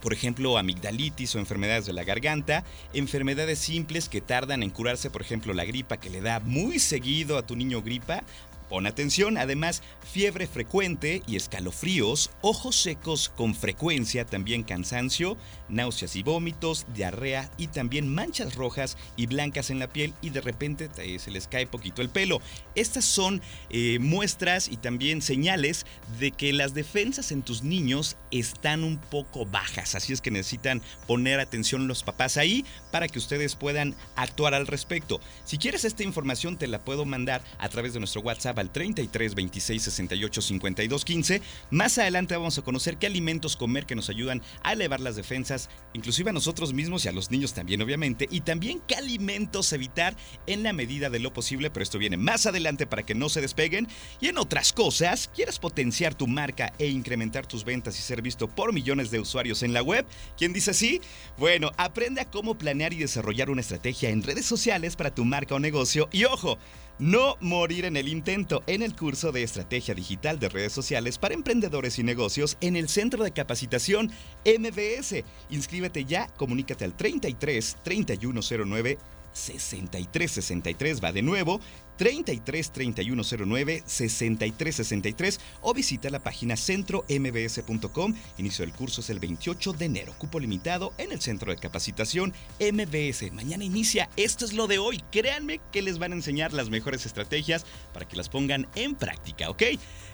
por 0.00 0.12
ejemplo, 0.12 0.58
amigdalitis 0.58 1.34
o 1.34 1.38
enfermedades 1.38 1.86
de 1.86 1.92
la 1.92 2.02
garganta, 2.02 2.64
enfermedades 2.92 3.60
simples 3.60 4.08
que 4.08 4.20
tardan 4.20 4.62
en 4.62 4.70
curarse, 4.70 5.08
por 5.08 5.22
ejemplo, 5.22 5.54
la 5.54 5.64
gripa 5.64 5.98
que 5.98 6.10
le 6.10 6.20
da 6.20 6.40
muy 6.40 6.78
seguido 6.80 7.38
a 7.38 7.46
tu 7.46 7.54
niño 7.54 7.82
gripa, 7.82 8.24
Pon 8.68 8.86
atención, 8.86 9.38
además, 9.38 9.82
fiebre 10.12 10.46
frecuente 10.46 11.22
y 11.26 11.36
escalofríos, 11.36 12.30
ojos 12.42 12.76
secos 12.76 13.30
con 13.30 13.54
frecuencia, 13.54 14.26
también 14.26 14.62
cansancio, 14.62 15.36
náuseas 15.68 16.16
y 16.16 16.22
vómitos, 16.22 16.86
diarrea 16.94 17.50
y 17.56 17.68
también 17.68 18.12
manchas 18.12 18.54
rojas 18.56 18.96
y 19.16 19.26
blancas 19.26 19.70
en 19.70 19.78
la 19.78 19.88
piel 19.88 20.14
y 20.20 20.30
de 20.30 20.40
repente 20.40 20.88
se 21.18 21.30
les 21.30 21.48
cae 21.48 21.66
poquito 21.66 22.02
el 22.02 22.10
pelo. 22.10 22.40
Estas 22.74 23.04
son 23.04 23.40
eh, 23.70 23.98
muestras 24.00 24.68
y 24.68 24.76
también 24.76 25.22
señales 25.22 25.86
de 26.18 26.30
que 26.30 26.52
las 26.52 26.74
defensas 26.74 27.32
en 27.32 27.42
tus 27.42 27.62
niños 27.62 28.16
están 28.30 28.84
un 28.84 28.98
poco 28.98 29.46
bajas, 29.46 29.94
así 29.94 30.12
es 30.12 30.20
que 30.20 30.30
necesitan 30.30 30.82
poner 31.06 31.40
atención 31.40 31.88
los 31.88 32.02
papás 32.02 32.36
ahí 32.36 32.64
para 32.90 33.08
que 33.08 33.18
ustedes 33.18 33.56
puedan 33.56 33.94
actuar 34.16 34.54
al 34.54 34.66
respecto. 34.66 35.20
Si 35.44 35.58
quieres 35.58 35.84
esta 35.84 36.02
información 36.02 36.58
te 36.58 36.66
la 36.66 36.84
puedo 36.84 37.04
mandar 37.04 37.42
a 37.58 37.68
través 37.68 37.94
de 37.94 38.00
nuestro 38.00 38.22
Al 38.58 38.70
33 38.70 39.34
26 39.34 39.82
68 39.82 40.42
52 40.42 41.04
15. 41.04 41.42
Más 41.70 41.98
adelante 41.98 42.36
vamos 42.36 42.58
a 42.58 42.62
conocer 42.62 42.96
qué 42.96 43.06
alimentos 43.06 43.56
comer 43.56 43.86
que 43.86 43.94
nos 43.94 44.08
ayudan 44.08 44.42
a 44.62 44.72
elevar 44.72 45.00
las 45.00 45.16
defensas, 45.16 45.68
inclusive 45.92 46.30
a 46.30 46.32
nosotros 46.32 46.72
mismos 46.72 47.04
y 47.04 47.08
a 47.08 47.12
los 47.12 47.30
niños 47.30 47.54
también, 47.54 47.82
obviamente, 47.82 48.28
y 48.30 48.40
también 48.40 48.80
qué 48.86 48.96
alimentos 48.96 49.72
evitar 49.72 50.16
en 50.46 50.62
la 50.62 50.72
medida 50.72 51.10
de 51.10 51.18
lo 51.18 51.32
posible, 51.32 51.70
pero 51.70 51.82
esto 51.82 51.98
viene 51.98 52.16
más 52.16 52.46
adelante 52.46 52.86
para 52.86 53.04
que 53.04 53.14
no 53.14 53.28
se 53.28 53.40
despeguen. 53.40 53.88
Y 54.20 54.28
en 54.28 54.38
otras 54.38 54.72
cosas, 54.72 55.30
¿quieres 55.34 55.58
potenciar 55.58 56.14
tu 56.14 56.26
marca 56.26 56.72
e 56.78 56.86
incrementar 56.86 57.46
tus 57.46 57.64
ventas 57.64 57.98
y 57.98 58.02
ser 58.02 58.22
visto 58.22 58.48
por 58.48 58.72
millones 58.72 59.10
de 59.10 59.20
usuarios 59.20 59.62
en 59.62 59.72
la 59.72 59.82
web? 59.82 60.06
¿Quién 60.36 60.52
dice 60.52 60.74
sí? 60.74 61.00
Bueno, 61.36 61.72
aprende 61.76 62.20
a 62.20 62.30
cómo 62.30 62.56
planear 62.56 62.92
y 62.92 62.98
desarrollar 62.98 63.50
una 63.50 63.60
estrategia 63.60 64.10
en 64.10 64.22
redes 64.22 64.46
sociales 64.46 64.96
para 64.96 65.14
tu 65.14 65.24
marca 65.24 65.54
o 65.54 65.58
negocio. 65.58 66.08
Y 66.12 66.24
ojo, 66.24 66.58
no 66.98 67.36
morir 67.40 67.84
en 67.84 67.96
el 67.96 68.08
intento 68.08 68.62
en 68.66 68.82
el 68.82 68.94
curso 68.94 69.32
de 69.32 69.42
Estrategia 69.42 69.94
Digital 69.94 70.38
de 70.38 70.48
Redes 70.48 70.72
Sociales 70.72 71.18
para 71.18 71.34
Emprendedores 71.34 71.98
y 71.98 72.02
Negocios 72.02 72.56
en 72.60 72.76
el 72.76 72.88
Centro 72.88 73.24
de 73.24 73.32
Capacitación 73.32 74.10
MBS. 74.44 75.24
Inscríbete 75.50 76.04
ya, 76.04 76.26
comunícate 76.36 76.84
al 76.84 76.96
33 76.96 77.76
3109 77.82 78.98
6363 79.32 81.02
va 81.02 81.12
de 81.12 81.22
nuevo 81.22 81.60
33 81.98 82.70
3109 82.70 83.82
6363 83.84 85.40
o 85.60 85.74
visita 85.74 86.08
la 86.08 86.20
página 86.20 86.56
centrombs.com. 86.56 88.14
Inicio 88.38 88.64
del 88.64 88.74
curso 88.74 89.02
es 89.02 89.10
el 89.10 89.18
28 89.18 89.72
de 89.74 89.84
enero. 89.84 90.14
Cupo 90.16 90.40
limitado 90.40 90.94
en 90.96 91.12
el 91.12 91.20
centro 91.20 91.52
de 91.52 91.58
capacitación 91.58 92.32
MBS. 92.60 93.32
Mañana 93.32 93.64
inicia. 93.64 94.08
Esto 94.16 94.44
es 94.44 94.52
lo 94.52 94.66
de 94.68 94.78
hoy. 94.78 95.02
Créanme 95.10 95.60
que 95.72 95.82
les 95.82 95.98
van 95.98 96.12
a 96.12 96.16
enseñar 96.16 96.52
las 96.52 96.70
mejores 96.70 97.04
estrategias 97.04 97.66
para 97.92 98.06
que 98.06 98.16
las 98.16 98.28
pongan 98.28 98.68
en 98.76 98.94
práctica, 98.94 99.50
¿ok? 99.50 99.62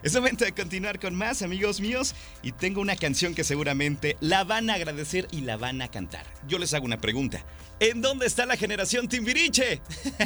Es 0.03 0.15
momento 0.15 0.45
de 0.45 0.53
continuar 0.53 0.99
con 0.99 1.15
más, 1.15 1.43
amigos 1.43 1.81
míos. 1.81 2.15
Y 2.43 2.53
tengo 2.53 2.81
una 2.81 2.97
canción 2.97 3.35
que 3.35 3.45
seguramente 3.45 4.17
la 4.21 4.45
van 4.45 4.71
a 4.71 4.75
agradecer 4.75 5.29
y 5.31 5.43
la 5.43 5.57
van 5.57 5.83
a 5.83 5.89
cantar. 5.89 6.27
Yo 6.49 6.59
les 6.59 6.73
hago 6.73 6.87
una 6.87 7.01
pregunta. 7.01 7.45
¿En 7.81 8.01
dónde 8.01 8.27
está 8.27 8.47
la 8.47 8.57
generación 8.57 9.09
Timbiriche? 9.09 9.81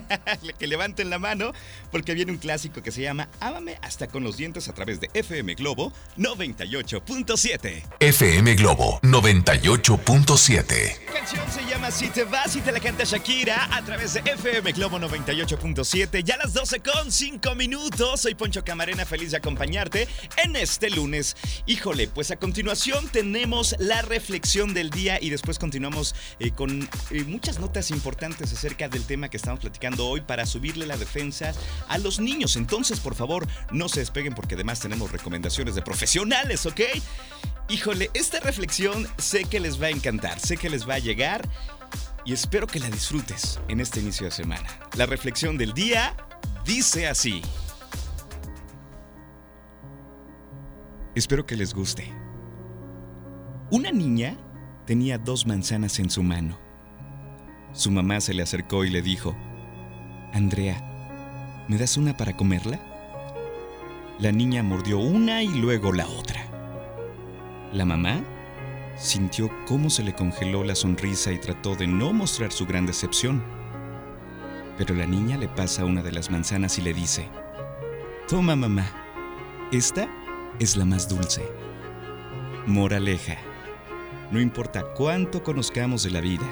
que 0.59 0.67
levanten 0.67 1.11
la 1.11 1.19
mano 1.19 1.48
porque 1.91 2.15
viene 2.15 2.33
un 2.33 2.39
clásico 2.39 2.83
que 2.83 2.93
se 2.93 3.03
llama 3.03 3.29
Ámame 3.41 3.79
hasta 3.83 4.09
con 4.09 4.25
los 4.25 4.37
dientes 4.37 4.69
a 4.69 4.75
través 4.75 5.01
de 5.01 5.11
FM 5.15 5.55
Globo 5.55 5.93
98.7. 6.17 7.83
FM 8.01 8.55
Globo 8.55 9.01
98.7. 9.03 11.07
La 11.07 11.13
canción 11.13 11.51
se 11.51 11.65
llama 11.67 11.91
Si 11.91 12.09
te 12.09 12.25
vas 12.25 12.55
y 12.57 12.61
te 12.61 12.73
la 12.73 12.81
canta 12.81 13.05
Shakira 13.05 13.69
a 13.75 13.83
través 13.83 14.15
de 14.15 14.21
FM 14.21 14.73
Globo 14.73 14.99
98.7. 14.99 16.23
Ya 16.23 16.35
a 16.35 16.39
las 16.39 16.55
12 16.55 16.81
con 16.81 17.11
5 17.11 17.55
minutos. 17.55 18.21
Soy 18.21 18.35
Poncho 18.35 18.65
Camarena, 18.65 19.05
feliz 19.05 19.31
de 19.31 19.37
acompañarte 19.37 20.09
en 20.43 20.57
este 20.57 20.91
lunes. 20.91 21.37
Híjole, 21.67 22.09
pues 22.09 22.31
a 22.31 22.37
continuación 22.37 23.09
tenemos 23.09 23.75
la 23.79 24.03
reflexión 24.03 24.75
del 24.75 24.91
día 24.91 25.19
y 25.21 25.31
después 25.31 25.59
continuamos 25.59 26.15
eh, 26.39 26.51
con 26.51 26.89
eh, 27.11 27.25
muchas 27.25 27.59
notas 27.59 27.91
importantes 27.91 28.53
acerca 28.53 28.89
del 28.89 29.05
tema 29.05 29.29
que 29.29 29.37
estamos 29.37 29.61
platicando 29.61 30.07
hoy 30.07 30.21
para 30.21 30.47
subirle 30.47 30.87
la 30.87 30.97
defensa 30.97 31.38
a 31.43 31.99
los 31.99 32.21
niños. 32.21 32.57
Entonces, 32.57 33.01
por 33.01 33.15
favor, 33.15 33.47
no 33.71 33.89
se 33.89 34.01
despeguen 34.01 34.35
porque 34.35 34.55
además 34.55 34.81
tenemos 34.81 35.13
recomendaciones 35.13 35.75
de 35.75 35.83
profesionales, 35.83 36.67
¿ok? 36.67 36.81
Híjole, 37.69 38.11
esta 38.15 38.41
reflexión 38.41 39.07
sé 39.19 39.45
que 39.45 39.61
les 39.61 39.81
va 39.81 39.87
a 39.87 39.91
encantar, 39.91 40.41
sé 40.41 40.57
que 40.57 40.71
les 40.71 40.89
va 40.89 40.95
a 40.95 40.99
llegar 40.99 41.49
y 42.25 42.33
espero 42.33 42.67
que 42.67 42.81
la 42.81 42.89
disfrutes 42.91 43.61
en 43.69 43.81
este 43.81 44.01
inicio 44.01 44.27
de 44.27 44.33
semana. 44.33 44.69
La 44.97 45.07
reflexión 45.07 45.59
del 45.59 45.73
día 45.75 46.15
dice 46.65 47.09
así. 47.09 47.43
Espero 51.15 51.47
que 51.47 51.57
les 51.57 51.75
guste. 51.75 52.13
Una 53.71 53.91
niña 53.91 54.37
tenía 54.87 55.19
dos 55.19 55.47
manzanas 55.47 55.99
en 55.99 56.09
su 56.09 56.23
mano. 56.23 56.59
Su 57.73 57.91
mamá 57.91 58.21
se 58.21 58.33
le 58.33 58.43
acercó 58.43 58.85
y 58.85 58.91
le 58.91 59.03
dijo, 59.03 59.37
Andrea, 60.33 60.98
¿me 61.69 61.77
das 61.77 61.97
una 61.97 62.17
para 62.17 62.37
comerla? 62.37 62.81
La 64.19 64.33
niña 64.33 64.63
mordió 64.63 64.99
una 64.99 65.43
y 65.43 65.49
luego 65.49 65.93
la 65.93 66.09
otra. 66.09 66.45
La 67.73 67.85
mamá 67.85 68.25
sintió 68.97 69.51
cómo 69.67 69.91
se 69.91 70.03
le 70.03 70.15
congeló 70.15 70.65
la 70.65 70.75
sonrisa 70.75 71.31
y 71.31 71.39
trató 71.39 71.77
de 71.77 71.87
no 71.87 72.13
mostrar 72.13 72.51
su 72.51 72.67
gran 72.67 72.87
decepción. 72.87 73.45
Pero 74.77 74.95
la 74.95 75.07
niña 75.07 75.37
le 75.37 75.49
pasa 75.49 75.85
una 75.85 76.03
de 76.03 76.11
las 76.11 76.31
manzanas 76.31 76.79
y 76.79 76.83
le 76.83 76.95
dice, 76.95 77.29
Toma 78.29 78.57
mamá, 78.57 78.87
esta 79.71 80.09
es 80.59 80.77
la 80.77 80.87
más 80.87 81.09
dulce. 81.09 81.43
Moraleja, 82.67 83.37
no 84.31 84.41
importa 84.41 84.83
cuánto 84.95 85.43
conozcamos 85.43 86.03
de 86.03 86.11
la 86.11 86.21
vida, 86.21 86.47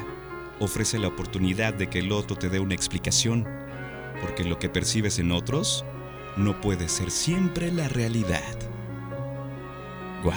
ofrece 0.61 0.99
la 0.99 1.09
oportunidad 1.09 1.75
de 1.75 1.89
que 1.89 2.01
el 2.01 2.13
otro 2.13 2.37
te 2.37 2.49
dé 2.49 2.61
una 2.61 2.75
explicación, 2.75 3.47
porque 4.21 4.45
lo 4.45 4.59
que 4.59 4.69
percibes 4.69 5.19
en 5.19 5.33
otros 5.33 5.85
no 6.37 6.61
puede 6.61 6.89
ser 6.89 7.11
siempre 7.11 7.73
la 7.73 7.89
realidad. 7.89 8.43
¡Wow! 10.25 10.35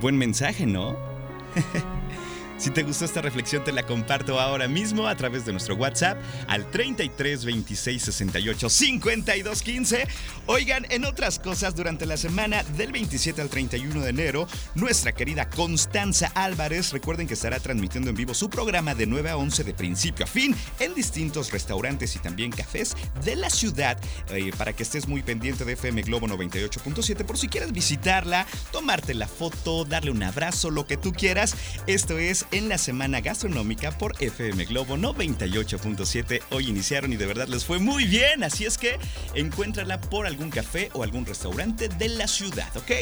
Buen 0.00 0.16
mensaje, 0.16 0.66
¿no? 0.66 0.96
Si 2.58 2.70
te 2.70 2.82
gustó 2.82 3.04
esta 3.04 3.22
reflexión, 3.22 3.62
te 3.62 3.70
la 3.70 3.84
comparto 3.84 4.40
ahora 4.40 4.66
mismo 4.66 5.06
a 5.06 5.14
través 5.14 5.46
de 5.46 5.52
nuestro 5.52 5.76
WhatsApp 5.76 6.18
al 6.48 6.68
33 6.68 7.44
26 7.44 8.02
68 8.02 8.68
52 8.68 9.62
15. 9.62 10.08
Oigan, 10.46 10.84
en 10.90 11.04
otras 11.04 11.38
cosas, 11.38 11.76
durante 11.76 12.04
la 12.04 12.16
semana 12.16 12.64
del 12.76 12.90
27 12.90 13.40
al 13.40 13.48
31 13.48 14.00
de 14.00 14.10
enero, 14.10 14.48
nuestra 14.74 15.12
querida 15.12 15.48
Constanza 15.48 16.32
Álvarez, 16.34 16.90
recuerden 16.90 17.28
que 17.28 17.34
estará 17.34 17.60
transmitiendo 17.60 18.10
en 18.10 18.16
vivo 18.16 18.34
su 18.34 18.50
programa 18.50 18.96
de 18.96 19.06
9 19.06 19.30
a 19.30 19.36
11 19.36 19.62
de 19.62 19.74
principio 19.74 20.24
a 20.24 20.28
fin 20.28 20.56
en 20.80 20.96
distintos 20.96 21.52
restaurantes 21.52 22.16
y 22.16 22.18
también 22.18 22.50
cafés 22.50 22.96
de 23.24 23.36
la 23.36 23.50
ciudad. 23.50 24.00
Eh, 24.30 24.50
para 24.58 24.72
que 24.72 24.82
estés 24.82 25.06
muy 25.06 25.22
pendiente 25.22 25.64
de 25.64 25.74
FM 25.74 26.02
Globo 26.02 26.26
98.7 26.26 27.24
por 27.24 27.38
si 27.38 27.46
quieres 27.46 27.70
visitarla, 27.70 28.48
tomarte 28.72 29.14
la 29.14 29.28
foto, 29.28 29.84
darle 29.84 30.10
un 30.10 30.24
abrazo, 30.24 30.70
lo 30.70 30.88
que 30.88 30.96
tú 30.96 31.12
quieras. 31.12 31.54
Esto 31.86 32.18
es 32.18 32.47
en 32.52 32.68
la 32.68 32.78
semana 32.78 33.20
gastronómica 33.20 33.96
por 33.96 34.14
FM 34.20 34.64
Globo 34.66 34.96
98.7. 34.96 36.42
Hoy 36.50 36.68
iniciaron 36.68 37.12
y 37.12 37.16
de 37.16 37.26
verdad 37.26 37.48
les 37.48 37.64
fue 37.64 37.78
muy 37.78 38.06
bien, 38.06 38.44
así 38.44 38.64
es 38.64 38.78
que 38.78 38.98
encuéntrala 39.34 40.00
por 40.00 40.26
algún 40.26 40.50
café 40.50 40.90
o 40.94 41.02
algún 41.02 41.26
restaurante 41.26 41.88
de 41.88 42.08
la 42.08 42.28
ciudad, 42.28 42.74
¿ok? 42.76 42.92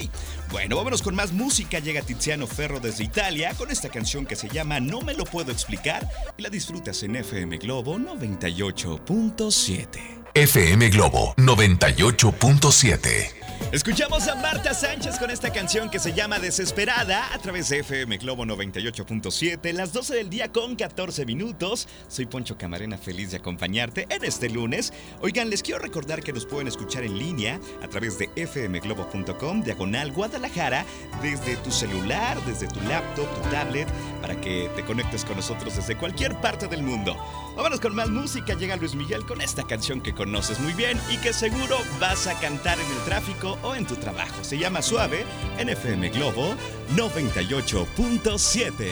Bueno, 0.51 0.77
vámonos 0.77 1.03
con 1.03 1.15
más 1.15 1.33
música. 1.33 1.79
Llega 1.79 2.03
Tiziano 2.03 2.47
Ferro 2.47 2.81
desde 2.81 3.05
Italia 3.05 3.55
con 3.55 3.71
esta 3.71 3.89
canción 3.89 4.27
que 4.27 4.37
se 4.37 4.49
llama 4.49 4.81
No 4.81 5.03
me 5.03 5.15
lo 5.15 5.25
puedo 5.25 5.53
explicar 5.53 6.09
y 6.37 6.43
la 6.43 6.49
disfrutas 6.49 7.03
en 7.03 7.17
FM 7.17 7.59
Globo 7.59 7.99
98.7. 7.99 9.89
FM 10.35 10.89
Globo 10.91 11.35
98.7. 11.37 13.36
Escuchamos 13.73 14.29
a 14.29 14.37
Marta 14.37 14.73
Sánchez 14.75 15.19
con 15.19 15.31
esta 15.31 15.53
canción 15.53 15.91
que 15.91 15.99
se 15.99 16.13
llama 16.13 16.39
Desesperada 16.39 17.35
a 17.35 17.39
través 17.39 17.69
de 17.69 17.81
FM 17.81 18.17
Globo 18.19 18.45
98.7, 18.45 19.73
las 19.73 19.93
12 19.93 20.15
del 20.15 20.31
día 20.31 20.53
con 20.53 20.77
14 20.77 21.27
minutos. 21.27 21.89
Soy 22.09 22.27
Poncho 22.27 22.57
Camarena, 22.57 22.97
feliz 22.97 23.33
de 23.33 23.39
acompañarte 23.39 24.07
en 24.09 24.25
este 24.25 24.49
lunes. 24.49 24.93
Oigan, 25.21 25.51
les 25.51 25.63
quiero 25.63 25.81
recordar 25.81 26.23
que 26.23 26.33
nos 26.33 26.47
pueden 26.47 26.69
escuchar 26.69 27.03
en 27.05 27.19
línea 27.19 27.61
a 27.83 27.89
través 27.89 28.19
de 28.19 28.29
fmglobo.com, 28.29 29.63
diagonal 29.63 30.13
Guadalajara, 30.13 30.85
desde 31.21 31.57
tu 31.57 31.71
celular, 31.71 32.41
desde 32.47 32.69
tu 32.69 32.81
laptop, 32.83 33.27
tu 33.35 33.51
tablet, 33.51 33.89
para 34.23 34.41
que 34.41 34.71
te 34.77 34.85
conectes 34.85 35.25
con 35.25 35.37
nosotros 35.37 35.77
desde 35.77 35.97
cualquier 35.97 36.35
parte 36.41 36.69
del 36.69 36.83
mundo. 36.83 37.17
Vámonos 37.57 37.81
con 37.81 37.95
más 37.95 38.11
música. 38.11 38.55
Llega 38.55 38.77
Luis 38.77 38.95
Miguel 38.95 39.25
con 39.27 39.41
esta 39.41 39.65
canción 39.65 40.01
que 40.01 40.15
conoces 40.15 40.61
muy 40.61 40.73
bien 40.73 40.99
y 41.11 41.17
que 41.19 41.33
seguro 41.33 41.77
vas 42.01 42.27
a 42.27 42.39
cantar 42.41 42.79
en 42.79 42.87
el 42.87 43.05
tráfico 43.05 43.46
o 43.63 43.75
en 43.75 43.87
tu 43.87 43.97
trabajo. 43.97 44.45
Se 44.45 44.59
llama 44.59 44.83
Suave 44.83 45.25
en 45.59 45.71
FM 45.71 46.11
Globo 46.11 46.55
98.7. 46.95 48.91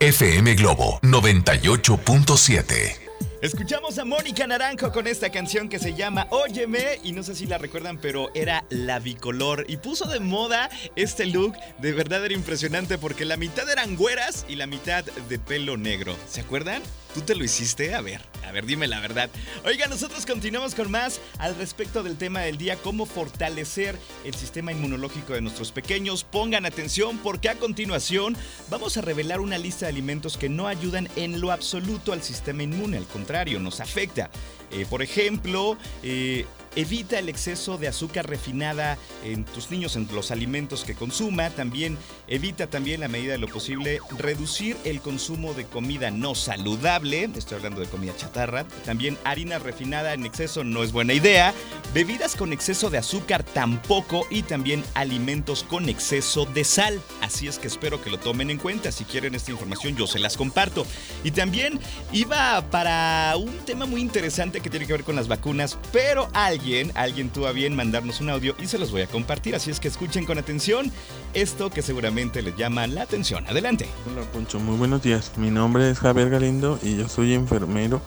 FM 0.00 0.54
Globo 0.54 0.98
98.7. 1.02 3.10
Escuchamos 3.42 3.98
a 3.98 4.04
Mónica 4.04 4.46
Naranjo 4.46 4.92
con 4.92 5.06
esta 5.06 5.30
canción 5.30 5.70
que 5.70 5.78
se 5.78 5.94
llama 5.94 6.26
Óyeme 6.28 7.00
y 7.02 7.12
no 7.12 7.22
sé 7.22 7.34
si 7.34 7.46
la 7.46 7.56
recuerdan, 7.56 7.96
pero 7.96 8.30
era 8.34 8.66
la 8.68 8.98
bicolor 8.98 9.64
y 9.66 9.78
puso 9.78 10.10
de 10.10 10.20
moda 10.20 10.68
este 10.94 11.24
look. 11.24 11.54
De 11.78 11.92
verdad 11.92 12.22
era 12.22 12.34
impresionante 12.34 12.98
porque 12.98 13.24
la 13.24 13.38
mitad 13.38 13.66
eran 13.70 13.96
güeras 13.96 14.44
y 14.46 14.56
la 14.56 14.66
mitad 14.66 15.04
de 15.04 15.38
pelo 15.38 15.78
negro. 15.78 16.14
¿Se 16.28 16.42
acuerdan? 16.42 16.82
¿Tú 17.14 17.22
te 17.22 17.34
lo 17.34 17.42
hiciste? 17.42 17.94
A 17.94 18.00
ver, 18.00 18.20
a 18.46 18.52
ver, 18.52 18.66
dime 18.66 18.86
la 18.86 19.00
verdad. 19.00 19.30
Oiga, 19.64 19.88
nosotros 19.88 20.24
continuamos 20.26 20.76
con 20.76 20.90
más 20.90 21.20
al 21.38 21.56
respecto 21.56 22.04
del 22.04 22.16
tema 22.16 22.40
del 22.40 22.56
día, 22.56 22.76
cómo 22.76 23.04
fortalecer 23.04 23.98
el 24.24 24.34
sistema 24.34 24.70
inmunológico 24.70 25.32
de 25.32 25.40
nuestros 25.40 25.72
pequeños. 25.72 26.22
Pongan 26.22 26.66
atención 26.66 27.18
porque 27.18 27.48
a 27.48 27.56
continuación 27.56 28.36
vamos 28.68 28.96
a 28.96 29.00
revelar 29.00 29.40
una 29.40 29.58
lista 29.58 29.86
de 29.86 29.92
alimentos 29.92 30.36
que 30.36 30.48
no 30.48 30.68
ayudan 30.68 31.08
en 31.16 31.40
lo 31.40 31.50
absoluto 31.50 32.12
al 32.12 32.22
sistema 32.22 32.62
inmune, 32.62 32.96
al 32.96 33.06
contrario, 33.06 33.58
nos 33.58 33.80
afecta. 33.80 34.30
Eh, 34.70 34.86
por 34.88 35.02
ejemplo, 35.02 35.76
eh, 36.02 36.46
evita 36.76 37.18
el 37.18 37.28
exceso 37.28 37.78
de 37.78 37.88
azúcar 37.88 38.28
refinada 38.28 38.96
en 39.24 39.44
tus 39.44 39.70
niños, 39.70 39.96
en 39.96 40.08
los 40.12 40.30
alimentos 40.30 40.84
que 40.84 40.94
consuma. 40.94 41.50
También 41.50 41.98
evita 42.28 42.68
también, 42.68 43.02
a 43.02 43.08
medida 43.08 43.32
de 43.32 43.38
lo 43.38 43.48
posible, 43.48 44.00
reducir 44.18 44.76
el 44.84 45.00
consumo 45.00 45.54
de 45.54 45.64
comida 45.64 46.10
no 46.10 46.34
saludable. 46.34 47.28
Estoy 47.34 47.56
hablando 47.56 47.80
de 47.80 47.88
comida 47.88 48.16
chatarra. 48.16 48.64
También 48.84 49.18
harina 49.24 49.58
refinada 49.58 50.14
en 50.14 50.24
exceso 50.24 50.64
no 50.64 50.82
es 50.82 50.92
buena 50.92 51.12
idea. 51.12 51.54
Bebidas 51.92 52.36
con 52.36 52.52
exceso 52.52 52.90
de 52.90 52.98
azúcar 52.98 53.42
tampoco. 53.42 54.26
Y 54.30 54.42
también 54.42 54.84
alimentos 54.94 55.64
con 55.64 55.88
exceso 55.88 56.46
de 56.46 56.64
sal. 56.64 57.00
Así 57.20 57.48
es 57.48 57.58
que 57.58 57.66
espero 57.66 58.00
que 58.02 58.10
lo 58.10 58.18
tomen 58.18 58.50
en 58.50 58.58
cuenta. 58.58 58.92
Si 58.92 59.04
quieren 59.04 59.34
esta 59.34 59.50
información, 59.50 59.96
yo 59.96 60.06
se 60.06 60.18
las 60.18 60.36
comparto. 60.36 60.86
Y 61.24 61.32
también 61.32 61.80
iba 62.12 62.62
para 62.70 63.34
un 63.36 63.58
tema 63.64 63.86
muy 63.86 64.00
interesante 64.00 64.59
que 64.60 64.70
tiene 64.70 64.86
que 64.86 64.92
ver 64.92 65.04
con 65.04 65.16
las 65.16 65.28
vacunas, 65.28 65.78
pero 65.92 66.28
alguien, 66.32 66.92
alguien 66.94 67.30
tuvo 67.30 67.46
a 67.46 67.52
bien 67.52 67.74
mandarnos 67.76 68.20
un 68.20 68.30
audio 68.30 68.54
y 68.60 68.66
se 68.66 68.78
los 68.78 68.90
voy 68.90 69.02
a 69.02 69.06
compartir. 69.06 69.54
Así 69.54 69.70
es 69.70 69.80
que 69.80 69.88
escuchen 69.88 70.24
con 70.24 70.38
atención 70.38 70.90
esto 71.34 71.70
que 71.70 71.82
seguramente 71.82 72.42
les 72.42 72.56
llama 72.56 72.86
la 72.86 73.02
atención. 73.02 73.46
Adelante. 73.46 73.88
Hola 74.10 74.22
Poncho, 74.32 74.58
muy 74.60 74.76
buenos 74.76 75.02
días. 75.02 75.32
Mi 75.36 75.50
nombre 75.50 75.90
es 75.90 75.98
Javier 75.98 76.30
Galindo 76.30 76.78
y 76.82 76.96
yo 76.96 77.08
soy 77.08 77.34
enfermero 77.34 78.00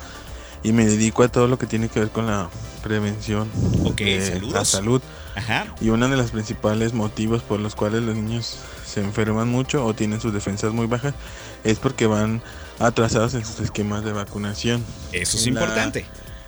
y 0.64 0.72
me 0.72 0.86
dedico 0.86 1.24
a 1.24 1.28
todo 1.28 1.48
lo 1.48 1.58
que 1.60 1.68
tiene 1.68 1.90
que 1.90 2.00
ver 2.00 2.10
con 2.10 2.26
la 2.28 2.50
prevención 2.84 3.50
Ok, 3.86 3.98
de 3.98 4.26
saludos. 4.34 4.54
la 4.54 4.66
salud. 4.66 5.02
Ajá. 5.36 5.66
Y 5.82 5.90
uno 5.90 6.08
de 6.08 6.16
los 6.16 6.32
principales 6.32 6.94
motivos 6.94 7.42
por 7.42 7.60
los 7.60 7.76
cuales 7.76 8.04
los 8.04 8.16
niños 8.16 8.58
se 8.86 9.00
enferman 9.02 9.50
mucho 9.50 9.84
o 9.86 9.94
tienen 9.96 10.22
sus 10.22 10.32
defensas 10.34 10.72
muy 10.74 10.86
bajas 10.86 11.16
es 11.64 11.80
porque 11.80 12.06
van 12.06 12.42
atrasados 12.80 13.34
en 13.34 13.44
sus 13.46 13.60
esquemas 13.60 14.04
de 14.06 14.14
vacunación. 14.14 14.84
Eso 15.12 15.38
es 15.38 15.44
la 15.46 15.50
importante. 15.50 16.06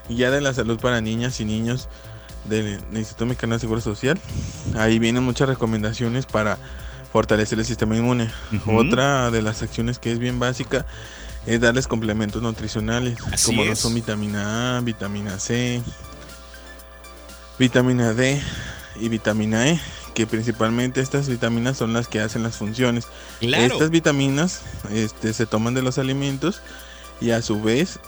Guía 0.10 0.32
de 0.32 0.42
la 0.42 0.54
salud 0.54 0.80
para 0.80 1.02
niñas 1.02 1.40
y 1.40 1.46
niños 1.46 1.90
del 2.46 2.80
Instituto 2.94 3.26
Mexicano 3.26 3.56
de 3.56 3.60
Seguro 3.60 3.82
Social. 3.82 4.20
Ahí 4.78 5.00
vienen 5.00 5.24
muchas 5.24 5.50
recomendaciones 5.50 6.26
para 6.26 6.58
fortalecer 7.12 7.60
el 7.60 7.66
sistema 7.66 7.96
inmune. 7.96 8.30
Otra 8.68 9.32
de 9.32 9.42
las 9.42 9.62
acciones 9.64 10.00
que 10.00 10.12
es 10.12 10.20
bien 10.20 10.40
básica 10.40 10.86
es 11.46 11.62
darles 11.62 11.88
complementos 11.88 12.42
nutricionales, 12.42 13.18
Así 13.32 13.48
como 13.48 13.66
lo 13.66 13.76
son 13.76 13.94
vitamina 13.94 14.78
A, 14.78 14.82
vitamina 14.82 15.40
C, 15.40 15.82
vitamina 17.60 18.14
D 18.14 18.42
y 19.00 19.10
vitamina 19.10 19.70
E, 19.70 19.80
que 20.14 20.26
principalmente 20.26 21.02
estas 21.02 21.30
vitaminas 21.30 21.78
son 21.78 21.94
las 21.94 22.08
que 22.08 22.20
hacen 22.20 22.44
las 22.44 22.58
funciones. 22.58 23.08
Claro. 23.40 23.64
Estas 23.64 23.92
vitaminas 23.92 24.62
este, 24.92 25.34
se 25.34 25.46
toman 25.46 25.74
de 25.74 25.84
los 25.84 25.98
alimentos 25.98 26.62
y 27.22 27.32
a 27.32 27.42
su 27.42 27.62
vez, 27.62 28.00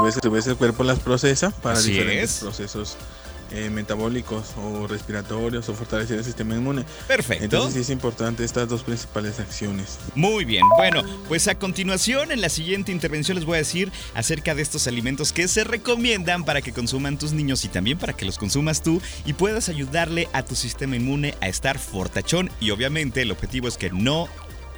vez, 0.00 0.18
a 0.22 0.28
vez 0.28 0.46
el 0.46 0.56
cuerpo 0.56 0.84
las 0.84 0.98
procesa 0.98 1.50
para 1.50 1.78
Así 1.78 1.92
diferentes 1.92 2.36
es. 2.36 2.40
procesos 2.40 2.96
eh, 3.52 3.70
metabólicos 3.70 4.54
o 4.60 4.88
respiratorios 4.88 5.68
o 5.68 5.74
fortalecer 5.74 6.18
el 6.18 6.24
sistema 6.24 6.56
inmune. 6.56 6.84
Perfecto. 7.06 7.44
Entonces 7.44 7.74
sí 7.74 7.80
es 7.80 7.90
importante 7.90 8.44
estas 8.44 8.68
dos 8.68 8.82
principales 8.82 9.38
acciones. 9.38 9.98
Muy 10.16 10.44
bien, 10.44 10.64
bueno, 10.76 11.04
pues 11.28 11.46
a 11.46 11.54
continuación 11.54 12.32
en 12.32 12.40
la 12.40 12.48
siguiente 12.48 12.90
intervención 12.90 13.36
les 13.36 13.44
voy 13.44 13.54
a 13.54 13.58
decir 13.58 13.92
acerca 14.14 14.56
de 14.56 14.62
estos 14.62 14.88
alimentos 14.88 15.32
que 15.32 15.46
se 15.46 15.62
recomiendan 15.62 16.44
para 16.44 16.60
que 16.60 16.72
consuman 16.72 17.18
tus 17.18 17.32
niños 17.32 17.64
y 17.64 17.68
también 17.68 17.98
para 17.98 18.14
que 18.14 18.24
los 18.24 18.36
consumas 18.36 18.82
tú 18.82 19.00
y 19.24 19.32
puedas 19.32 19.68
ayudarle 19.68 20.28
a 20.32 20.42
tu 20.42 20.56
sistema 20.56 20.96
inmune 20.96 21.36
a 21.40 21.46
estar 21.46 21.78
fortachón 21.78 22.50
y 22.60 22.72
obviamente 22.72 23.22
el 23.22 23.30
objetivo 23.30 23.68
es 23.68 23.76
que 23.76 23.90
no 23.90 24.28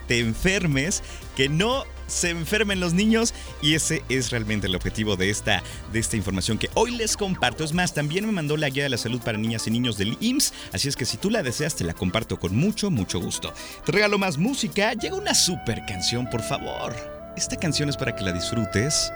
te 0.09 0.19
enfermes, 0.19 1.03
que 1.37 1.49
no 1.49 1.85
se 2.09 2.31
enfermen 2.31 2.81
los 2.81 2.95
niños 2.95 3.33
y 3.63 3.75
ese 3.75 4.03
es 4.09 4.31
realmente 4.31 4.67
el 4.67 4.75
objetivo 4.75 5.17
de 5.17 5.31
esta, 5.31 5.63
de 5.93 6.01
esta 6.01 6.17
información 6.17 6.59
que 6.59 6.71
hoy 6.75 6.91
les 6.91 7.17
comparto. 7.17 7.63
Es 7.63 7.73
más, 7.73 7.95
también 7.95 8.27
me 8.27 8.33
mandó 8.33 8.57
la 8.57 8.71
guía 8.71 8.83
de 8.83 8.89
la 8.89 8.99
salud 8.99 9.21
para 9.21 9.39
niñas 9.39 9.67
y 9.69 9.71
niños 9.71 9.97
del 9.97 10.17
IMSS, 10.21 10.53
así 10.73 10.89
es 10.89 10.97
que 10.97 11.05
si 11.05 11.17
tú 11.17 11.31
la 11.31 11.43
deseas 11.43 11.77
te 11.77 11.85
la 11.85 11.95
comparto 11.95 12.41
con 12.41 12.57
mucho, 12.57 12.91
mucho 12.91 13.21
gusto. 13.21 13.53
Te 13.85 13.93
regalo 13.93 14.19
más 14.19 14.39
música, 14.39 14.95
llega 14.95 15.15
una 15.15 15.35
super 15.35 15.85
canción, 15.87 16.29
por 16.29 16.43
favor. 16.43 16.97
Esta 17.37 17.57
canción 17.57 17.89
es 17.89 17.97
para 17.97 18.17
que 18.17 18.25
la 18.25 18.33
disfrutes, 18.33 19.13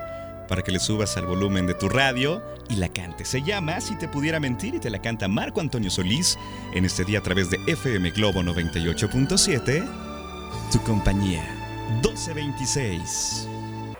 para 0.48 0.62
que 0.62 0.70
le 0.70 0.78
subas 0.78 1.16
al 1.16 1.26
volumen 1.26 1.66
de 1.66 1.74
tu 1.74 1.88
radio 1.88 2.42
y 2.68 2.76
la 2.76 2.88
cantes. 2.88 3.28
Se 3.28 3.42
llama 3.42 3.80
Si 3.80 3.96
te 3.96 4.06
pudiera 4.06 4.38
mentir 4.38 4.74
y 4.74 4.80
te 4.80 4.90
la 4.90 5.00
canta 5.00 5.28
Marco 5.28 5.60
Antonio 5.60 5.90
Solís 5.90 6.38
en 6.74 6.84
este 6.84 7.04
día 7.04 7.20
a 7.20 7.22
través 7.22 7.50
de 7.50 7.58
FM 7.66 8.10
Globo 8.10 8.42
98.7, 8.42 9.88
tu 10.70 10.82
compañía. 10.82 11.61
1226. 12.00 13.48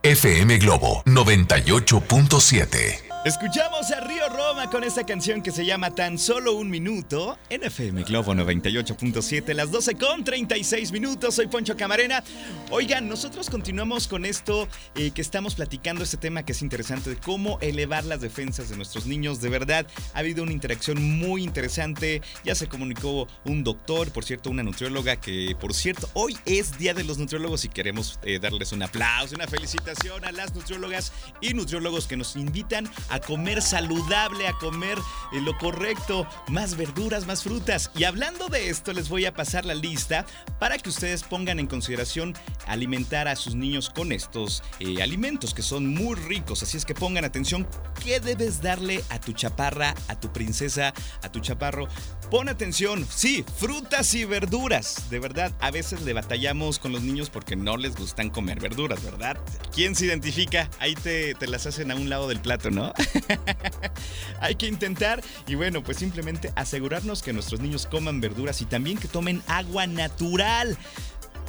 FM 0.02 0.58
Globo 0.58 1.02
98.7. 1.06 3.11
Escuchamos 3.24 3.88
a 3.92 4.00
Río 4.00 4.28
Roma 4.30 4.68
con 4.68 4.82
esta 4.82 5.06
canción 5.06 5.42
que 5.42 5.52
se 5.52 5.64
llama 5.64 5.92
Tan 5.92 6.18
solo 6.18 6.54
un 6.54 6.68
minuto 6.68 7.38
en 7.50 7.62
FM 7.62 8.02
Globo 8.02 8.34
98.7, 8.34 9.54
las 9.54 9.70
12 9.70 9.94
con 9.94 10.24
36 10.24 10.90
minutos. 10.90 11.36
Soy 11.36 11.46
Poncho 11.46 11.76
Camarena. 11.76 12.24
Oigan, 12.70 13.08
nosotros 13.08 13.48
continuamos 13.48 14.08
con 14.08 14.24
esto 14.24 14.66
eh, 14.96 15.12
que 15.12 15.22
estamos 15.22 15.54
platicando, 15.54 16.02
este 16.02 16.16
tema 16.16 16.42
que 16.42 16.50
es 16.50 16.62
interesante 16.62 17.10
de 17.10 17.16
cómo 17.16 17.60
elevar 17.60 18.04
las 18.04 18.20
defensas 18.20 18.70
de 18.70 18.76
nuestros 18.76 19.06
niños. 19.06 19.40
De 19.40 19.50
verdad, 19.50 19.86
ha 20.14 20.18
habido 20.18 20.42
una 20.42 20.50
interacción 20.50 21.00
muy 21.00 21.44
interesante. 21.44 22.22
Ya 22.42 22.56
se 22.56 22.66
comunicó 22.66 23.28
un 23.44 23.62
doctor, 23.62 24.10
por 24.10 24.24
cierto, 24.24 24.50
una 24.50 24.64
nutrióloga 24.64 25.14
que, 25.14 25.56
por 25.60 25.74
cierto, 25.74 26.10
hoy 26.14 26.36
es 26.44 26.76
Día 26.76 26.92
de 26.92 27.04
los 27.04 27.18
Nutriólogos 27.18 27.64
y 27.66 27.68
queremos 27.68 28.18
eh, 28.24 28.40
darles 28.40 28.72
un 28.72 28.82
aplauso, 28.82 29.36
una 29.36 29.46
felicitación 29.46 30.24
a 30.24 30.32
las 30.32 30.52
nutriólogas 30.56 31.12
y 31.40 31.54
nutriólogos 31.54 32.08
que 32.08 32.16
nos 32.16 32.34
invitan 32.34 32.90
a 33.12 33.20
comer 33.20 33.60
saludable, 33.60 34.48
a 34.48 34.54
comer 34.54 34.98
eh, 35.32 35.40
lo 35.40 35.56
correcto, 35.58 36.26
más 36.48 36.76
verduras, 36.76 37.26
más 37.26 37.42
frutas. 37.42 37.90
Y 37.94 38.04
hablando 38.04 38.48
de 38.48 38.70
esto, 38.70 38.92
les 38.94 39.10
voy 39.10 39.26
a 39.26 39.34
pasar 39.34 39.66
la 39.66 39.74
lista 39.74 40.24
para 40.58 40.78
que 40.78 40.88
ustedes 40.88 41.22
pongan 41.22 41.60
en 41.60 41.66
consideración 41.66 42.34
alimentar 42.66 43.28
a 43.28 43.36
sus 43.36 43.54
niños 43.54 43.90
con 43.90 44.12
estos 44.12 44.62
eh, 44.80 45.02
alimentos 45.02 45.52
que 45.52 45.62
son 45.62 45.88
muy 45.88 46.14
ricos. 46.14 46.62
Así 46.62 46.78
es 46.78 46.86
que 46.86 46.94
pongan 46.94 47.24
atención, 47.24 47.68
¿qué 48.02 48.18
debes 48.18 48.62
darle 48.62 49.04
a 49.10 49.20
tu 49.20 49.32
chaparra, 49.32 49.94
a 50.08 50.18
tu 50.18 50.32
princesa, 50.32 50.94
a 51.22 51.30
tu 51.30 51.40
chaparro? 51.40 51.88
Pon 52.30 52.48
atención, 52.48 53.06
sí, 53.10 53.44
frutas 53.58 54.14
y 54.14 54.24
verduras. 54.24 55.10
De 55.10 55.18
verdad, 55.18 55.52
a 55.60 55.70
veces 55.70 56.00
le 56.00 56.14
batallamos 56.14 56.78
con 56.78 56.92
los 56.92 57.02
niños 57.02 57.28
porque 57.28 57.56
no 57.56 57.76
les 57.76 57.94
gustan 57.94 58.30
comer 58.30 58.58
verduras, 58.58 59.02
¿verdad? 59.04 59.36
¿Quién 59.74 59.94
se 59.94 60.06
identifica? 60.06 60.70
Ahí 60.78 60.94
te, 60.94 61.34
te 61.34 61.46
las 61.46 61.66
hacen 61.66 61.90
a 61.90 61.94
un 61.94 62.08
lado 62.08 62.28
del 62.28 62.40
plato, 62.40 62.70
¿no? 62.70 62.94
Hay 64.40 64.54
que 64.56 64.66
intentar 64.66 65.22
y 65.46 65.54
bueno, 65.54 65.82
pues 65.82 65.98
simplemente 65.98 66.52
asegurarnos 66.56 67.22
que 67.22 67.32
nuestros 67.32 67.60
niños 67.60 67.86
coman 67.86 68.20
verduras 68.20 68.60
y 68.60 68.64
también 68.64 68.98
que 68.98 69.08
tomen 69.08 69.42
agua 69.46 69.86
natural. 69.86 70.76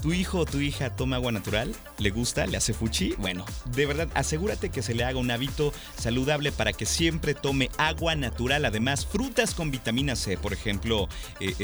¿Tu 0.04 0.12
hijo 0.12 0.40
o 0.40 0.46
tu 0.46 0.60
hija 0.60 0.94
toma 0.94 1.16
agua 1.16 1.32
natural? 1.32 1.74
¿Le 1.98 2.10
gusta? 2.10 2.46
¿Le 2.46 2.58
hace 2.58 2.74
fuchi? 2.74 3.14
Bueno, 3.20 3.46
de 3.68 3.86
verdad, 3.86 4.10
asegúrate 4.16 4.70
que 4.70 4.82
se 4.82 4.94
le 4.94 5.06
haga 5.06 5.18
un 5.18 5.32
hábito 5.32 5.72
saludable 5.96 6.52
para 6.52 6.74
que 6.74 6.86
siempre 6.86 7.34
tome 7.34 7.70
agua 7.78 8.14
natural. 8.14 8.66
Además, 8.66 9.06
frutas 9.06 9.56
con 9.56 9.72
vitamina 9.72 10.18
C, 10.18 10.36
por 10.38 10.52
ejemplo, 10.52 11.08
eh, 11.40 11.56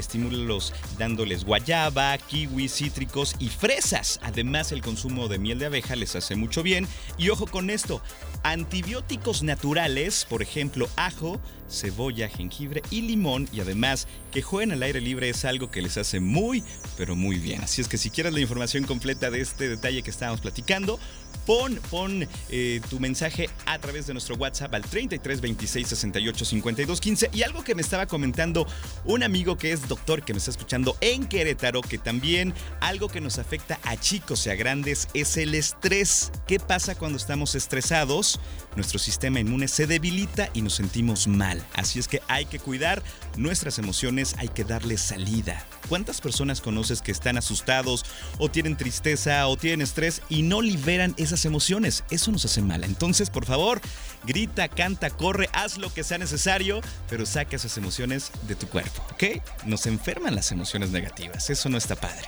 dándoles 0.97 1.43
guayaba, 1.43 2.17
kiwi, 2.17 2.69
cítricos 2.69 3.35
y 3.39 3.49
fresas. 3.49 4.21
Además, 4.23 4.71
el 4.71 4.81
consumo 4.81 5.27
de 5.27 5.37
miel 5.37 5.59
de 5.59 5.65
abeja 5.65 5.97
les 5.97 6.15
hace 6.15 6.37
mucho 6.37 6.63
bien. 6.63 6.87
Y 7.17 7.31
ojo 7.31 7.45
con 7.45 7.69
esto, 7.69 8.01
antibióticos 8.43 9.43
naturales, 9.43 10.25
por 10.29 10.41
ejemplo, 10.41 10.87
ajo, 10.95 11.41
cebolla, 11.69 12.29
jengibre 12.29 12.81
y 12.89 13.01
limón. 13.01 13.47
Y 13.51 13.61
además, 13.61 14.07
que 14.31 14.41
jueguen 14.41 14.71
al 14.71 14.83
aire 14.83 15.01
libre 15.01 15.29
es 15.29 15.45
algo 15.45 15.71
que 15.71 15.81
les 15.81 15.97
hace 15.97 16.19
muy, 16.19 16.63
pero 16.97 17.15
muy 17.15 17.37
bien. 17.37 17.61
Así 17.61 17.81
es 17.81 17.87
que 17.87 17.97
si 17.97 18.09
quieres 18.09 18.33
la 18.33 18.39
información 18.39 18.83
completa 18.83 19.29
de 19.29 19.41
este 19.41 19.69
detalle 19.69 20.03
que 20.03 20.09
estábamos 20.09 20.41
platicando, 20.41 20.99
pon, 21.45 21.79
pon 21.89 22.27
eh, 22.49 22.81
tu 22.89 22.99
mensaje 22.99 23.49
a 23.65 23.79
través 23.79 24.07
de 24.07 24.13
nuestro 24.13 24.35
WhatsApp 24.35 24.73
al 24.75 24.83
33 24.83 25.41
26 25.41 25.87
68 25.87 26.45
52 26.45 27.01
15. 27.01 27.29
Y 27.33 27.43
algo 27.43 27.63
que 27.63 27.75
me 27.75 27.81
estaba 27.81 28.05
comentando 28.05 28.67
un 29.05 29.23
amigo 29.23 29.57
que 29.57 29.71
es 29.71 29.87
doctor 29.87 30.23
que 30.23 30.33
me 30.33 30.37
está 30.37 30.51
escuchando 30.51 30.95
en 31.01 31.27
Querétaro, 31.27 31.81
que 31.81 31.97
también 31.97 32.53
algo 32.81 33.07
que 33.07 33.21
nos 33.21 33.39
afecta 33.39 33.79
a 33.83 33.97
chicos 33.97 34.45
y 34.45 34.49
a 34.49 34.55
grandes 34.55 35.07
es 35.13 35.37
el 35.37 35.55
estrés. 35.55 36.31
¿Qué 36.47 36.59
pasa 36.59 36.95
cuando 36.95 37.17
estamos 37.17 37.55
estresados? 37.55 38.39
Nuestro 38.75 38.99
sistema 38.99 39.39
inmune 39.39 39.67
se 39.67 39.87
debilita 39.87 40.49
y 40.53 40.61
nos 40.61 40.75
sentimos 40.75 41.27
mal. 41.27 41.58
Así 41.73 41.99
es 41.99 42.07
que 42.07 42.21
hay 42.27 42.45
que 42.45 42.59
cuidar 42.59 43.03
nuestras 43.37 43.79
emociones, 43.79 44.35
hay 44.37 44.49
que 44.49 44.63
darle 44.63 44.97
salida. 44.97 45.65
¿Cuántas 45.87 46.21
personas 46.21 46.61
conoces 46.61 47.01
que 47.01 47.11
están 47.11 47.37
asustados 47.37 48.05
o 48.37 48.49
tienen 48.49 48.77
tristeza 48.77 49.47
o 49.47 49.57
tienen 49.57 49.81
estrés 49.81 50.21
y 50.29 50.43
no 50.43 50.61
liberan 50.61 51.13
esas 51.17 51.45
emociones? 51.45 52.03
Eso 52.09 52.31
nos 52.31 52.45
hace 52.45 52.61
mal. 52.61 52.83
Entonces, 52.83 53.29
por 53.29 53.45
favor, 53.45 53.81
grita, 54.23 54.67
canta, 54.67 55.09
corre, 55.09 55.49
haz 55.53 55.77
lo 55.77 55.93
que 55.93 56.03
sea 56.03 56.17
necesario, 56.17 56.81
pero 57.09 57.25
saca 57.25 57.55
esas 57.55 57.77
emociones 57.77 58.31
de 58.47 58.55
tu 58.55 58.67
cuerpo, 58.67 59.01
¿ok? 59.13 59.41
Nos 59.65 59.85
enferman 59.85 60.35
las 60.35 60.51
emociones 60.51 60.91
negativas. 60.91 61.49
Eso 61.49 61.69
no 61.69 61.77
está 61.77 61.95
padre. 61.95 62.27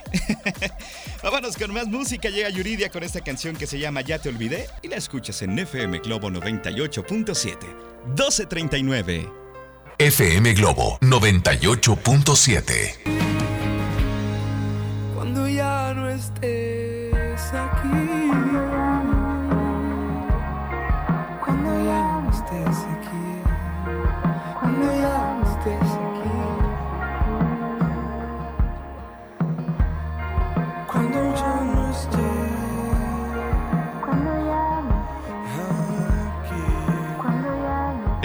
Vámonos 1.23 1.57
con 1.57 1.73
más 1.73 1.87
música. 1.87 2.29
Llega 2.29 2.49
Yuridia 2.49 2.89
con 2.89 3.03
esta 3.03 3.21
canción 3.21 3.55
que 3.55 3.67
se 3.67 3.79
llama 3.79 4.01
Ya 4.01 4.19
te 4.19 4.29
olvidé 4.29 4.67
y 4.81 4.87
la 4.87 4.97
escuchas 4.97 5.41
en 5.41 5.57
FM 5.57 5.99
Globo 5.99 6.29
98.7. 6.29 7.57
1239. 8.07 9.29
FM 9.99 10.53
Globo 10.53 10.97
98.7. 11.01 12.95
Cuando 15.13 15.47
ya 15.47 15.93
no 15.93 16.09
estés 16.09 16.80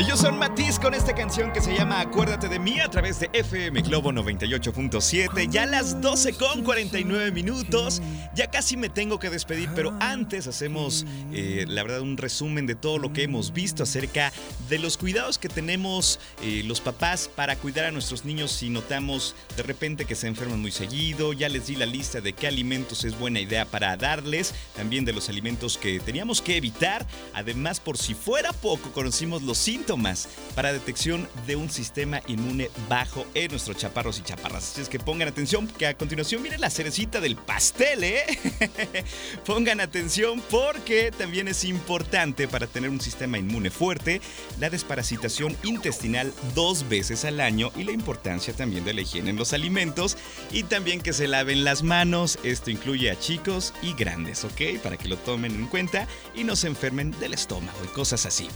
Ellos 0.06 0.20
son 0.20 0.38
Matiz 0.38 0.78
con 0.78 0.94
esta 0.94 1.16
canción 1.16 1.52
que 1.52 1.60
se 1.60 1.74
llama 1.74 2.00
Acuérdate 2.00 2.48
de 2.48 2.60
mí 2.60 2.78
a 2.78 2.88
través 2.88 3.18
de 3.18 3.28
FM 3.32 3.82
Globo 3.82 4.12
98.7. 4.12 5.50
Ya 5.50 5.66
las 5.66 6.00
12 6.00 6.34
con 6.34 6.62
49 6.62 7.32
minutos. 7.32 8.00
Ya 8.32 8.48
casi 8.48 8.76
me 8.76 8.88
tengo 8.88 9.18
que 9.18 9.30
despedir, 9.30 9.68
pero 9.74 9.92
antes 9.98 10.46
hacemos, 10.46 11.04
eh, 11.32 11.64
la 11.66 11.82
verdad, 11.82 12.02
un 12.02 12.16
resumen 12.16 12.66
de 12.66 12.76
todo 12.76 12.98
lo 12.98 13.12
que 13.12 13.24
hemos 13.24 13.52
visto 13.52 13.82
acerca 13.82 14.32
de 14.68 14.78
los 14.78 14.96
cuidados 14.96 15.38
que 15.38 15.48
tenemos 15.48 16.20
eh, 16.40 16.62
los 16.64 16.80
papás 16.80 17.28
para 17.34 17.56
cuidar 17.56 17.86
a 17.86 17.90
nuestros 17.90 18.24
niños 18.24 18.52
si 18.52 18.68
notamos 18.68 19.34
de 19.56 19.64
repente 19.64 20.04
que 20.04 20.14
se 20.14 20.28
enferman 20.28 20.60
muy 20.60 20.70
seguido. 20.70 21.32
Ya 21.32 21.48
les 21.48 21.66
di 21.66 21.74
la 21.74 21.86
lista 21.86 22.20
de 22.20 22.32
qué 22.32 22.46
alimentos 22.46 23.02
es 23.02 23.18
buena 23.18 23.40
idea 23.40 23.64
para 23.64 23.96
darles, 23.96 24.54
también 24.76 25.04
de 25.04 25.12
los 25.12 25.28
alimentos 25.28 25.76
que 25.76 25.98
teníamos 25.98 26.42
que 26.42 26.56
evitar. 26.56 27.04
Además, 27.34 27.80
por 27.80 27.98
si 27.98 28.14
fuera 28.14 28.52
poco, 28.52 28.92
conocimos 28.92 29.42
los 29.42 29.58
síntomas 29.58 29.95
para 30.54 30.72
detección 30.72 31.28
de 31.46 31.56
un 31.56 31.70
sistema 31.70 32.20
inmune 32.26 32.70
bajo 32.88 33.26
en 33.34 33.50
nuestros 33.50 33.76
chaparros 33.76 34.18
y 34.18 34.22
chaparras. 34.22 34.72
Así 34.72 34.80
es 34.80 34.88
que 34.88 34.98
pongan 34.98 35.28
atención, 35.28 35.66
que 35.66 35.86
a 35.86 35.96
continuación 35.96 36.42
viene 36.42 36.58
la 36.58 36.70
cerecita 36.70 37.20
del 37.20 37.36
pastel, 37.36 38.04
¿eh? 38.04 38.24
pongan 39.46 39.80
atención 39.80 40.42
porque 40.50 41.10
también 41.16 41.48
es 41.48 41.64
importante 41.64 42.48
para 42.48 42.66
tener 42.66 42.90
un 42.90 43.00
sistema 43.00 43.38
inmune 43.38 43.70
fuerte 43.70 44.20
la 44.58 44.70
desparasitación 44.70 45.56
intestinal 45.62 46.32
dos 46.54 46.88
veces 46.88 47.24
al 47.24 47.40
año 47.40 47.70
y 47.76 47.84
la 47.84 47.92
importancia 47.92 48.54
también 48.54 48.84
de 48.84 48.94
la 48.94 49.02
higiene 49.02 49.30
en 49.30 49.36
los 49.36 49.52
alimentos 49.52 50.16
y 50.52 50.64
también 50.64 51.00
que 51.00 51.12
se 51.12 51.28
laven 51.28 51.64
las 51.64 51.82
manos. 51.82 52.38
Esto 52.42 52.70
incluye 52.70 53.10
a 53.10 53.18
chicos 53.18 53.74
y 53.82 53.94
grandes, 53.94 54.44
¿ok? 54.44 54.80
Para 54.82 54.96
que 54.96 55.08
lo 55.08 55.16
tomen 55.16 55.54
en 55.54 55.66
cuenta 55.66 56.06
y 56.34 56.44
no 56.44 56.56
se 56.56 56.68
enfermen 56.68 57.10
del 57.12 57.34
estómago 57.34 57.78
y 57.84 57.88
cosas 57.88 58.26
así. 58.26 58.48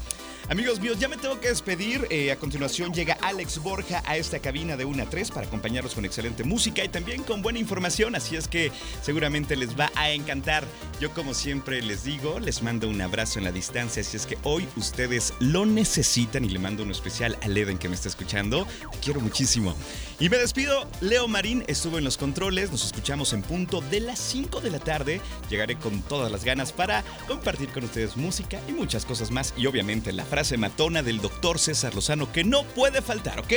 Amigos 0.51 0.81
míos, 0.81 0.99
ya 0.99 1.07
me 1.07 1.17
tengo 1.17 1.39
que 1.39 1.47
despedir. 1.47 2.09
Eh, 2.11 2.33
a 2.33 2.37
continuación 2.37 2.93
llega 2.93 3.17
Alex 3.23 3.61
Borja 3.63 4.03
a 4.05 4.17
esta 4.17 4.41
cabina 4.41 4.77
de 4.77 4.85
1 4.85 5.05
a 5.05 5.07
3 5.09 5.31
para 5.31 5.47
acompañarlos 5.47 5.95
con 5.95 6.05
excelente 6.05 6.43
música 6.43 6.83
y 6.83 6.89
también 6.89 7.23
con 7.23 7.41
buena 7.41 7.61
información. 7.61 8.17
Así 8.17 8.35
es 8.35 8.49
que 8.49 8.73
seguramente 9.01 9.55
les 9.55 9.79
va 9.79 9.93
a 9.95 10.11
encantar. 10.11 10.65
Yo 11.01 11.13
como 11.13 11.35
siempre 11.35 11.81
les 11.83 12.03
digo, 12.03 12.41
les 12.41 12.65
mando 12.65 12.89
un 12.89 13.01
abrazo 13.01 13.39
en 13.39 13.45
la 13.45 13.53
distancia. 13.53 14.03
Así 14.03 14.17
es 14.17 14.27
que 14.27 14.39
hoy 14.43 14.67
ustedes 14.75 15.35
lo 15.39 15.67
necesitan 15.67 16.45
y 16.45 16.49
le 16.49 16.59
mando 16.59 16.83
uno 16.83 16.91
especial 16.91 17.39
a 17.43 17.47
Leden 17.47 17.79
que 17.79 17.89
me 17.89 17.95
está 17.95 18.09
escuchando. 18.09 18.67
Te 18.91 18.99
quiero 18.99 19.21
muchísimo. 19.21 19.77
Y 20.19 20.31
me 20.31 20.39
despido. 20.39 20.89
Leo 21.01 21.29
Marín 21.29 21.63
estuvo 21.69 21.97
en 21.97 22.03
los 22.03 22.19
controles. 22.19 22.73
Nos 22.73 22.85
escuchamos 22.85 23.33
en 23.35 23.43
punto 23.43 23.83
de 23.83 24.01
las 24.01 24.19
5 24.19 24.61
de 24.61 24.71
la 24.71 24.81
tarde. 24.81 25.21
Llegaré 25.49 25.77
con 25.77 26.03
todas 26.03 26.33
las 26.33 26.45
ganas 26.45 26.73
para 26.73 27.05
compartir 27.29 27.69
con 27.69 27.85
ustedes 27.85 28.17
música 28.17 28.61
y 28.67 28.73
muchas 28.73 29.05
cosas 29.05 29.31
más. 29.31 29.55
Y 29.57 29.67
obviamente 29.67 30.13
la 30.13 30.25
frase 30.41 30.57
matona 30.57 31.03
del 31.03 31.21
doctor 31.21 31.59
César 31.59 31.95
Lozano 31.95 32.33
que 32.33 32.45
no 32.45 32.65
puede 32.65 33.03
faltar, 33.03 33.41
¿ok? 33.41 33.53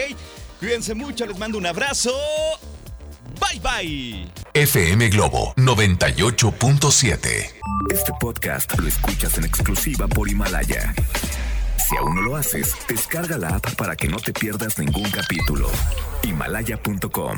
Cuídense 0.59 0.93
mucho, 0.93 1.25
les 1.25 1.39
mando 1.39 1.57
un 1.57 1.65
abrazo. 1.65 2.13
Bye 3.39 3.61
bye. 3.61 4.27
FM 4.53 5.07
Globo 5.07 5.53
98.7. 5.55 7.53
Este 7.89 8.11
podcast 8.19 8.77
lo 8.77 8.85
escuchas 8.85 9.37
en 9.37 9.45
exclusiva 9.45 10.09
por 10.09 10.27
Himalaya. 10.29 10.93
Si 11.87 11.95
aún 11.95 12.15
no 12.15 12.21
lo 12.21 12.35
haces, 12.35 12.75
descarga 12.89 13.37
la 13.37 13.55
app 13.55 13.75
para 13.75 13.95
que 13.95 14.09
no 14.09 14.17
te 14.17 14.33
pierdas 14.33 14.77
ningún 14.77 15.09
capítulo. 15.09 15.69
Himalaya.com 16.23 17.37